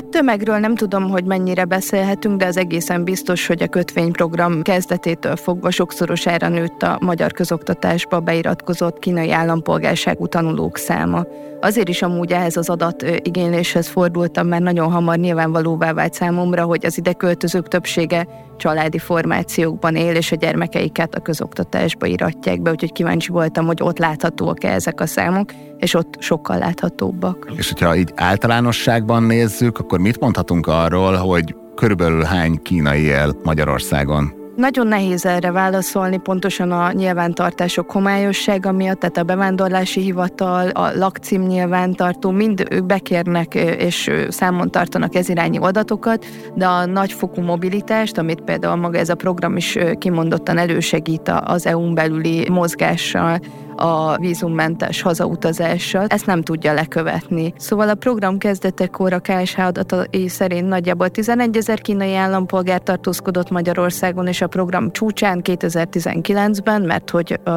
Hát 0.00 0.08
tömegről 0.08 0.58
nem 0.58 0.74
tudom, 0.74 1.08
hogy 1.08 1.24
mennyire 1.24 1.64
beszélhetünk, 1.64 2.36
de 2.38 2.46
az 2.46 2.56
egészen 2.56 3.04
biztos, 3.04 3.46
hogy 3.46 3.62
a 3.62 3.66
kötvényprogram 3.66 4.62
kezdetétől 4.62 5.36
fogva 5.36 5.70
sokszorosára 5.70 6.48
nőtt 6.48 6.82
a 6.82 6.98
magyar 7.00 7.32
közoktatásba 7.32 8.20
beiratkozott 8.20 8.98
kínai 8.98 9.30
állampolgárságú 9.30 10.26
tanulók 10.26 10.76
száma. 10.76 11.24
Azért 11.60 11.88
is 11.88 12.02
amúgy 12.02 12.32
ehhez 12.32 12.56
az 12.56 12.68
adat 12.68 13.04
igényléshez 13.22 13.88
fordultam, 13.88 14.46
mert 14.46 14.62
nagyon 14.62 14.90
hamar 14.92 15.16
nyilvánvalóvá 15.16 15.92
vált 15.92 16.14
számomra, 16.14 16.64
hogy 16.64 16.86
az 16.86 16.98
ide 16.98 17.12
költözők 17.12 17.68
többsége 17.68 18.26
családi 18.60 18.98
formációkban 18.98 19.96
él, 19.96 20.14
és 20.14 20.32
a 20.32 20.36
gyermekeiket 20.36 21.14
a 21.14 21.20
közoktatásba 21.20 22.06
iratják 22.06 22.62
be, 22.62 22.70
úgyhogy 22.70 22.92
kíváncsi 22.92 23.30
voltam, 23.30 23.66
hogy 23.66 23.78
ott 23.82 23.98
láthatóak-e 23.98 24.72
ezek 24.72 25.00
a 25.00 25.06
számok, 25.06 25.52
és 25.78 25.94
ott 25.94 26.14
sokkal 26.18 26.58
láthatóbbak. 26.58 27.52
És 27.56 27.68
hogyha 27.68 27.96
így 27.96 28.12
általánosságban 28.14 29.22
nézzük, 29.22 29.78
akkor 29.78 29.98
mit 29.98 30.20
mondhatunk 30.20 30.66
arról, 30.66 31.14
hogy 31.14 31.54
körülbelül 31.74 32.22
hány 32.22 32.62
kínai 32.62 33.02
él 33.02 33.40
Magyarországon? 33.42 34.39
Nagyon 34.60 34.86
nehéz 34.86 35.26
erre 35.26 35.50
válaszolni, 35.50 36.16
pontosan 36.18 36.72
a 36.72 36.92
nyilvántartások 36.92 37.90
homályossága 37.90 38.72
miatt, 38.72 38.98
tehát 38.98 39.16
a 39.16 39.22
bevándorlási 39.22 40.00
hivatal, 40.00 40.68
a 40.68 40.90
lakcím 40.96 41.42
nyilvántartó, 41.42 42.30
mind 42.30 42.66
ők 42.70 42.84
bekérnek 42.84 43.54
és 43.54 44.10
számon 44.28 44.70
tartanak 44.70 45.14
ez 45.14 45.28
irányi 45.28 45.58
adatokat, 45.58 46.26
de 46.54 46.66
a 46.66 46.86
nagyfokú 46.86 47.40
mobilitást, 47.42 48.18
amit 48.18 48.40
például 48.40 48.76
maga 48.76 48.98
ez 48.98 49.08
a 49.08 49.14
program 49.14 49.56
is 49.56 49.78
kimondottan 49.98 50.58
elősegít 50.58 51.32
az 51.44 51.66
EU-n 51.66 51.94
belüli 51.94 52.48
mozgással, 52.50 53.38
a 53.80 54.16
vízummentes 54.16 55.02
hazautazással, 55.02 56.06
ezt 56.08 56.26
nem 56.26 56.42
tudja 56.42 56.72
lekövetni. 56.72 57.54
Szóval 57.56 57.88
a 57.88 57.94
program 57.94 58.38
kezdetekor 58.38 59.12
a 59.12 59.18
KSH 59.18 59.58
adatai 59.58 60.28
szerint 60.28 60.68
nagyjából 60.68 61.08
11 61.08 61.56
ezer 61.56 61.80
kínai 61.80 62.14
állampolgár 62.14 62.80
tartózkodott 62.80 63.50
Magyarországon, 63.50 64.26
és 64.26 64.40
a 64.40 64.46
program 64.50 64.92
csúcsán 64.92 65.40
2019-ben, 65.44 66.82
mert 66.82 67.10
hogy 67.10 67.40
a, 67.44 67.50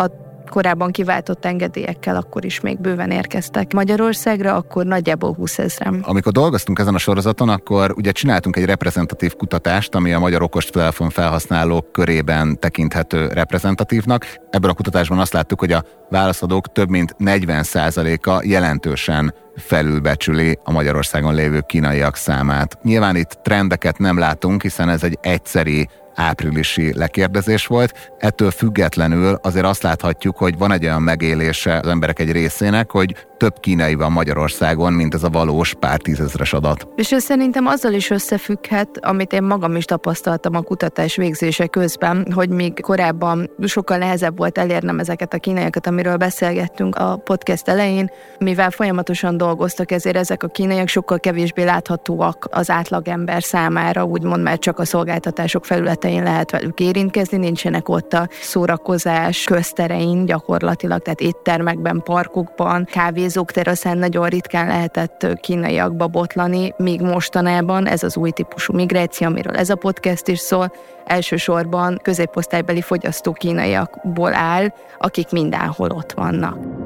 a 0.00 0.28
korábban 0.50 0.90
kiváltott 0.90 1.44
engedélyekkel 1.44 2.16
akkor 2.16 2.44
is 2.44 2.60
még 2.60 2.80
bőven 2.80 3.10
érkeztek 3.10 3.72
Magyarországra, 3.72 4.54
akkor 4.54 4.86
nagyjából 4.86 5.34
20 5.34 5.58
ezeren. 5.58 6.00
Amikor 6.02 6.32
dolgoztunk 6.32 6.78
ezen 6.78 6.94
a 6.94 6.98
sorozaton, 6.98 7.48
akkor 7.48 7.92
ugye 7.96 8.12
csináltunk 8.12 8.56
egy 8.56 8.64
reprezentatív 8.64 9.34
kutatást, 9.36 9.94
ami 9.94 10.12
a 10.12 10.18
magyar 10.18 10.42
okostelefon 10.42 11.10
felhasználók 11.10 11.92
körében 11.92 12.58
tekinthető 12.58 13.26
reprezentatívnak. 13.26 14.26
Ebből 14.50 14.70
a 14.70 14.74
kutatásban 14.74 15.18
azt 15.18 15.32
láttuk, 15.32 15.58
hogy 15.58 15.72
a 15.72 15.84
válaszadók 16.10 16.72
több 16.72 16.88
mint 16.88 17.14
40%-a 17.18 18.42
jelentősen 18.44 19.34
felülbecsüli 19.56 20.58
a 20.64 20.72
Magyarországon 20.72 21.34
lévő 21.34 21.60
kínaiak 21.66 22.16
számát. 22.16 22.78
Nyilván 22.82 23.16
itt 23.16 23.38
trendeket 23.42 23.98
nem 23.98 24.18
látunk, 24.18 24.62
hiszen 24.62 24.88
ez 24.88 25.02
egy 25.02 25.18
egyszeri 25.20 25.88
áprilisi 26.20 26.98
lekérdezés 26.98 27.66
volt. 27.66 28.12
Ettől 28.18 28.50
függetlenül 28.50 29.38
azért 29.42 29.66
azt 29.66 29.82
láthatjuk, 29.82 30.36
hogy 30.36 30.58
van 30.58 30.72
egy 30.72 30.84
olyan 30.84 31.02
megélése 31.02 31.78
az 31.78 31.86
emberek 31.86 32.18
egy 32.18 32.32
részének, 32.32 32.90
hogy 32.90 33.14
több 33.40 33.60
kínai 33.60 33.94
van 33.94 34.12
Magyarországon, 34.12 34.92
mint 34.92 35.14
ez 35.14 35.22
a 35.22 35.28
valós 35.28 35.74
pár 35.74 36.00
tízezres 36.00 36.52
adat. 36.52 36.88
És 36.96 37.12
ez 37.12 37.22
szerintem 37.22 37.66
azzal 37.66 37.92
is 37.92 38.10
összefügghet, 38.10 38.98
amit 39.02 39.32
én 39.32 39.42
magam 39.42 39.76
is 39.76 39.84
tapasztaltam 39.84 40.54
a 40.54 40.60
kutatás 40.60 41.16
végzése 41.16 41.66
közben, 41.66 42.26
hogy 42.34 42.48
még 42.48 42.80
korábban 42.80 43.50
sokkal 43.64 43.98
nehezebb 43.98 44.38
volt 44.38 44.58
elérnem 44.58 44.98
ezeket 44.98 45.34
a 45.34 45.38
kínaiakat, 45.38 45.86
amiről 45.86 46.16
beszélgettünk 46.16 46.96
a 46.96 47.16
podcast 47.16 47.68
elején, 47.68 48.10
mivel 48.38 48.70
folyamatosan 48.70 49.36
dolgoztak, 49.36 49.92
ezért 49.92 50.16
ezek 50.16 50.42
a 50.42 50.48
kínaiak 50.48 50.88
sokkal 50.88 51.20
kevésbé 51.20 51.62
láthatóak 51.62 52.48
az 52.50 52.70
átlagember 52.70 53.42
számára, 53.42 54.04
úgymond 54.04 54.42
mert 54.42 54.60
csak 54.60 54.78
a 54.78 54.84
szolgáltatások 54.84 55.64
felületein 55.64 56.22
lehet 56.22 56.50
velük 56.50 56.80
érintkezni, 56.80 57.36
nincsenek 57.36 57.88
ott 57.88 58.12
a 58.12 58.28
szórakozás 58.40 59.44
közterein 59.44 60.24
gyakorlatilag, 60.24 61.02
tehát 61.02 61.20
éttermekben, 61.20 62.02
parkokban, 62.04 62.84
kávé 62.84 63.28
kávézók 63.30 63.52
teraszán 63.52 63.98
nagyon 63.98 64.28
ritkán 64.28 64.66
lehetett 64.66 65.26
kínaiakba 65.40 66.06
botlani, 66.06 66.74
míg 66.76 67.00
mostanában 67.00 67.86
ez 67.86 68.02
az 68.02 68.16
új 68.16 68.30
típusú 68.30 68.74
migráció, 68.74 69.26
amiről 69.26 69.56
ez 69.56 69.70
a 69.70 69.74
podcast 69.74 70.28
is 70.28 70.38
szól, 70.38 70.72
elsősorban 71.04 72.00
középosztálybeli 72.02 72.80
fogyasztó 72.80 73.32
kínaiakból 73.32 74.34
áll, 74.34 74.72
akik 74.98 75.30
mindenhol 75.30 75.90
ott 75.90 76.12
vannak. 76.12 76.79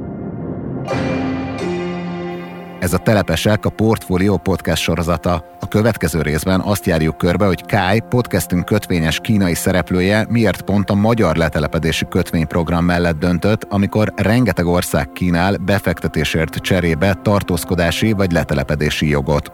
Ez 2.85 2.93
a 2.93 2.99
Telepesek 2.99 3.65
a 3.65 3.71
Portfolio 3.71 4.37
podcast 4.37 4.83
sorozata. 4.83 5.45
A 5.61 5.69
következő 5.69 6.23
részben 6.23 6.61
azt 6.61 6.87
járjuk 6.87 7.17
körbe, 7.17 7.47
hogy 7.47 7.67
Kai, 7.67 8.01
podcastünk 8.09 8.65
kötvényes 8.65 9.19
kínai 9.21 9.55
szereplője 9.55 10.27
miért 10.29 10.63
pont 10.63 10.91
a 10.91 10.95
magyar 10.95 11.37
letelepedési 11.37 12.07
kötvényprogram 12.09 12.85
mellett 12.85 13.19
döntött, 13.19 13.67
amikor 13.69 14.13
rengeteg 14.17 14.67
ország 14.67 15.13
kínál 15.13 15.57
befektetésért 15.57 16.55
cserébe 16.57 17.15
tartózkodási 17.23 18.13
vagy 18.13 18.33
letelepedési 18.33 19.09
jogot. 19.09 19.53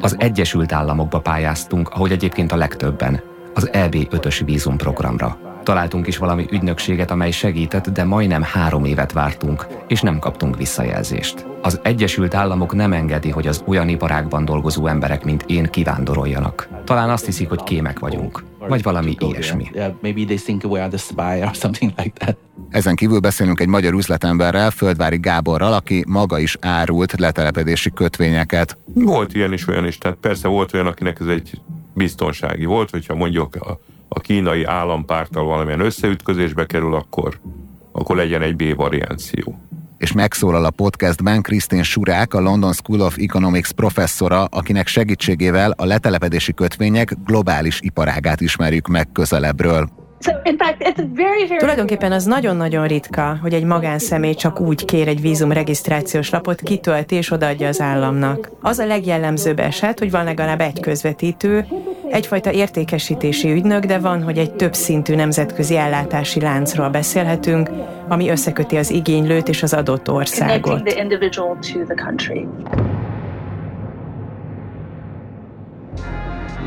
Az 0.00 0.16
Egyesült 0.18 0.72
Államokba 0.72 1.20
pályáztunk, 1.20 1.88
ahogy 1.88 2.12
egyébként 2.12 2.52
a 2.52 2.56
legtöbben, 2.56 3.22
az 3.54 3.68
EB 3.72 3.94
5-ös 3.94 4.40
vízumprogramra. 4.44 5.53
Találtunk 5.64 6.06
is 6.06 6.16
valami 6.16 6.46
ügynökséget, 6.50 7.10
amely 7.10 7.30
segített, 7.30 7.88
de 7.88 8.04
majdnem 8.04 8.42
három 8.42 8.84
évet 8.84 9.12
vártunk, 9.12 9.66
és 9.88 10.00
nem 10.00 10.18
kaptunk 10.18 10.56
visszajelzést. 10.56 11.46
Az 11.62 11.80
Egyesült 11.82 12.34
Államok 12.34 12.74
nem 12.74 12.92
engedi, 12.92 13.30
hogy 13.30 13.46
az 13.46 13.62
olyan 13.66 13.88
iparágban 13.88 14.44
dolgozó 14.44 14.86
emberek, 14.86 15.24
mint 15.24 15.44
én 15.46 15.66
kivándoroljanak. 15.66 16.68
Talán 16.84 17.10
azt 17.10 17.24
hiszik, 17.24 17.48
hogy 17.48 17.62
kémek 17.62 17.98
vagyunk. 17.98 18.44
Vagy 18.68 18.82
valami 18.82 19.14
ilyesmi. 19.18 19.70
Ezen 22.70 22.94
kívül 22.94 23.18
beszélünk 23.18 23.60
egy 23.60 23.68
magyar 23.68 23.94
üzletemberrel, 23.94 24.70
Földvári 24.70 25.18
Gáborral, 25.18 25.72
aki 25.72 26.04
maga 26.08 26.38
is 26.38 26.56
árult 26.60 27.18
letelepedési 27.18 27.90
kötvényeket. 27.92 28.78
Volt 28.94 29.34
ilyen 29.34 29.52
is, 29.52 29.68
olyan 29.68 29.86
is. 29.86 29.98
Tehát 29.98 30.16
persze 30.20 30.48
volt 30.48 30.74
olyan, 30.74 30.86
akinek 30.86 31.20
ez 31.20 31.26
egy 31.26 31.60
biztonsági 31.94 32.64
volt, 32.64 32.90
hogyha 32.90 33.14
mondjuk 33.14 33.54
a, 33.54 33.78
a 34.14 34.20
kínai 34.20 34.64
állampárttal 34.64 35.44
valamilyen 35.44 35.80
összeütközésbe 35.80 36.66
kerül, 36.66 36.94
akkor, 36.94 37.40
akkor 37.92 38.16
legyen 38.16 38.42
egy 38.42 38.56
B 38.56 38.74
variáció. 38.74 39.58
És 39.98 40.12
megszólal 40.12 40.64
a 40.64 40.70
podcastben 40.70 41.42
Krisztin 41.42 41.82
Surák, 41.82 42.34
a 42.34 42.40
London 42.40 42.72
School 42.72 43.00
of 43.00 43.16
Economics 43.18 43.70
professzora, 43.70 44.44
akinek 44.44 44.86
segítségével 44.86 45.70
a 45.76 45.84
letelepedési 45.84 46.54
kötvények 46.54 47.16
globális 47.24 47.80
iparágát 47.80 48.40
ismerjük 48.40 48.86
meg 48.86 49.12
közelebbről. 49.12 50.03
Tulajdonképpen 51.58 52.12
az 52.12 52.24
nagyon-nagyon 52.24 52.86
ritka, 52.86 53.38
hogy 53.42 53.54
egy 53.54 53.64
magánszemély 53.64 54.34
csak 54.34 54.60
úgy 54.60 54.84
kér 54.84 55.08
egy 55.08 55.20
vízum 55.20 55.52
regisztrációs 55.52 56.30
lapot, 56.30 56.60
kitölti 56.60 57.14
és 57.14 57.30
odaadja 57.30 57.68
az 57.68 57.80
államnak. 57.80 58.50
Az 58.60 58.78
a 58.78 58.86
legjellemzőbb 58.86 59.58
eset, 59.58 59.98
hogy 59.98 60.10
van 60.10 60.24
legalább 60.24 60.60
egy 60.60 60.80
közvetítő, 60.80 61.66
egyfajta 62.10 62.52
értékesítési 62.52 63.52
ügynök, 63.52 63.84
de 63.84 63.98
van, 63.98 64.22
hogy 64.22 64.38
egy 64.38 64.54
több 64.54 64.74
szintű 64.74 65.14
nemzetközi 65.14 65.76
ellátási 65.76 66.40
láncról 66.40 66.88
beszélhetünk, 66.88 67.70
ami 68.08 68.30
összeköti 68.30 68.76
az 68.76 68.90
igénylőt 68.90 69.48
és 69.48 69.62
az 69.62 69.74
adott 69.74 70.10
országot. 70.10 70.82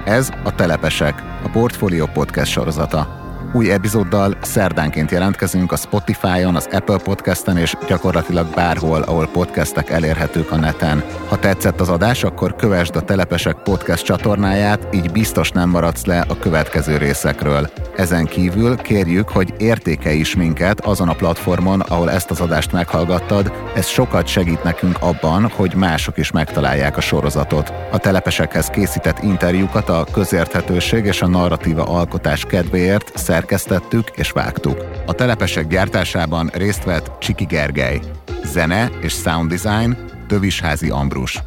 Ez 0.06 0.32
a 0.44 0.56
Telepesek, 0.56 1.24
a 1.44 1.50
Portfolio 1.50 2.06
podcast 2.06 2.52
sorozata. 2.52 3.26
Új 3.58 3.72
epizóddal 3.72 4.38
szerdánként 4.42 5.12
jelentkezünk 5.12 5.72
a 5.72 5.76
Spotify-on, 5.76 6.56
az 6.56 6.68
Apple 6.72 6.98
Podcast-en 6.98 7.58
és 7.58 7.76
gyakorlatilag 7.88 8.48
bárhol, 8.56 9.02
ahol 9.02 9.28
podcastek 9.28 9.90
elérhetők 9.90 10.52
a 10.52 10.56
neten. 10.56 11.04
Ha 11.28 11.40
tetszett 11.40 11.80
az 11.80 11.90
adás, 11.90 12.24
akkor 12.24 12.56
kövesd 12.56 12.96
a 12.96 13.02
Telepesek 13.02 13.56
podcast 13.56 14.04
csatornáját, 14.06 14.88
így 14.96 15.12
biztos 15.12 15.52
nem 15.52 15.70
maradsz 15.70 16.06
le 16.06 16.26
a 16.28 16.38
következő 16.40 16.98
részekről. 16.98 17.70
Ezen 17.96 18.26
kívül 18.26 18.76
kérjük, 18.76 19.30
hogy 19.30 19.54
értékelj 19.58 20.18
is 20.18 20.36
minket 20.36 20.80
azon 20.80 21.10
a 21.10 21.16
platformon, 21.16 21.80
ahol 21.80 22.12
ezt 22.12 22.32
az 22.32 22.42
adást 22.42 22.72
meghallgattad. 22.72 23.52
Ez 23.76 23.86
sokat 23.86 24.28
segít 24.28 24.64
nekünk 24.64 24.98
abban, 25.00 25.50
hogy 25.56 25.76
mások 25.76 26.18
is 26.18 26.32
megtalálják 26.32 26.98
a 26.98 27.02
sorozatot. 27.02 27.74
A 27.92 27.98
Telepesekhez 27.98 28.68
készített 28.68 29.24
interjúkat 29.24 29.90
a 29.90 30.06
közérthetőség 30.12 31.06
és 31.06 31.22
a 31.22 31.28
narratíva 31.28 31.84
alkotás 31.84 32.46
kedvéért 32.46 33.12
szerkesztettük 33.48 34.10
és 34.16 34.32
vágtuk. 34.32 34.86
A 35.06 35.14
telepesek 35.14 35.68
gyártásában 35.68 36.50
részt 36.54 36.84
vett 36.84 37.12
Csiki 37.20 37.46
Gergely. 37.46 38.00
Zene 38.44 38.90
és 39.02 39.14
sound 39.14 39.54
design 39.54 39.98
Tövisházi 40.28 40.90
Ambrus. 40.90 41.44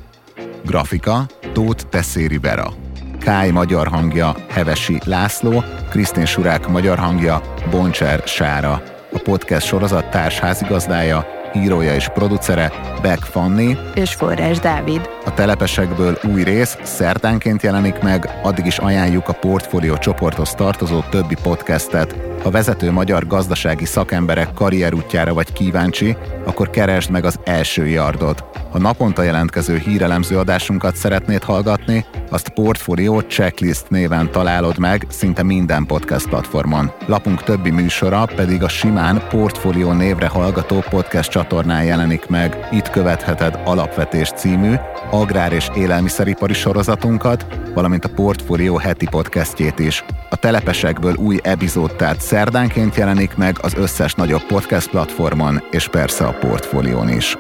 Grafika 0.65 1.27
Tóth 1.53 1.85
Teszéri 1.85 2.39
Vera. 2.39 2.73
Kály 3.21 3.51
magyar 3.51 3.89
hangja 3.89 4.35
Hevesi 4.49 4.99
László, 5.05 5.65
Krisztin 5.91 6.27
Surák 6.27 6.69
magyar 6.69 6.99
hangja 6.99 7.41
Boncser 7.71 8.23
Sára. 8.27 8.83
A 9.13 9.19
podcast 9.19 9.67
sorozat 9.67 10.11
társházigazdája, 10.11 11.27
írója 11.55 11.95
és 11.95 12.09
producere 12.09 12.73
Beck 13.03 13.23
Fanni, 13.25 13.77
És 13.95 14.15
Forrás 14.15 14.59
Dávid. 14.59 15.09
a 15.25 15.35
telepesekből 15.35 16.19
új 16.33 16.43
rész 16.43 16.79
szerdánként 16.83 17.63
jelenik 17.63 18.03
meg, 18.03 18.39
addig 18.43 18.67
is 18.67 18.79
ajánljuk 18.79 19.29
a 19.29 19.33
Portfolio 19.33 19.99
csoporthoz 19.99 20.55
tartozó 20.55 21.01
többi 21.11 21.37
podcastet. 21.43 22.17
Ha 22.43 22.51
vezető 22.51 22.91
magyar 22.91 23.27
gazdasági 23.27 23.85
szakemberek 23.85 24.53
karrierútjára 24.55 25.35
vagy 25.35 25.53
kíváncsi, 25.53 26.17
akkor 26.45 26.71
keresd 26.71 27.11
meg 27.11 27.25
az 27.25 27.39
első 27.45 27.87
yardot. 27.87 28.45
Ha 28.71 28.79
naponta 28.79 29.23
jelentkező 29.23 29.77
hírelemző 29.77 30.39
adásunkat 30.39 30.97
szeretnéd 30.97 31.43
hallgatni, 31.43 32.05
azt 32.31 32.49
Portfolio 32.49 33.21
Checklist 33.21 33.91
néven 33.91 34.31
találod 34.31 34.79
meg 34.79 35.07
szinte 35.09 35.43
minden 35.43 35.87
podcast 35.87 36.29
platformon. 36.29 36.91
Lapunk 37.07 37.43
többi 37.43 37.71
műsora 37.71 38.25
pedig 38.37 38.63
a 38.63 38.69
simán 38.69 39.23
Portfolio 39.29 39.93
névre 39.93 40.29
hallgató 40.29 40.85
podcast 40.91 41.31
csatornán 41.31 41.85
jelenik 41.85 42.27
meg. 42.27 42.69
Itt 42.71 42.91
követheted 42.91 43.61
Alapvetés 43.65 44.31
című, 44.37 44.75
agrár- 45.11 45.53
és 45.53 45.69
élelmiszeripari 45.77 46.55
sorozatunkat, 46.55 47.47
valamint 47.75 48.05
a 48.05 48.13
Portfolio 48.15 48.77
heti 48.77 49.07
podcastjét 49.11 49.79
is. 49.79 50.05
A 50.31 50.37
telepesekből 50.37 51.15
új 51.15 51.39
epizód 51.43 51.97
tehát 51.97 52.21
szerdánként 52.21 52.95
jelenik 52.95 53.37
meg 53.37 53.57
az 53.63 53.75
összes 53.75 54.15
nagyobb 54.15 54.43
podcast 54.43 54.91
platformon, 54.91 55.63
és 55.71 55.89
persze 55.89 56.25
a 56.25 56.39
Portfolión 56.39 57.09
is. 57.09 57.37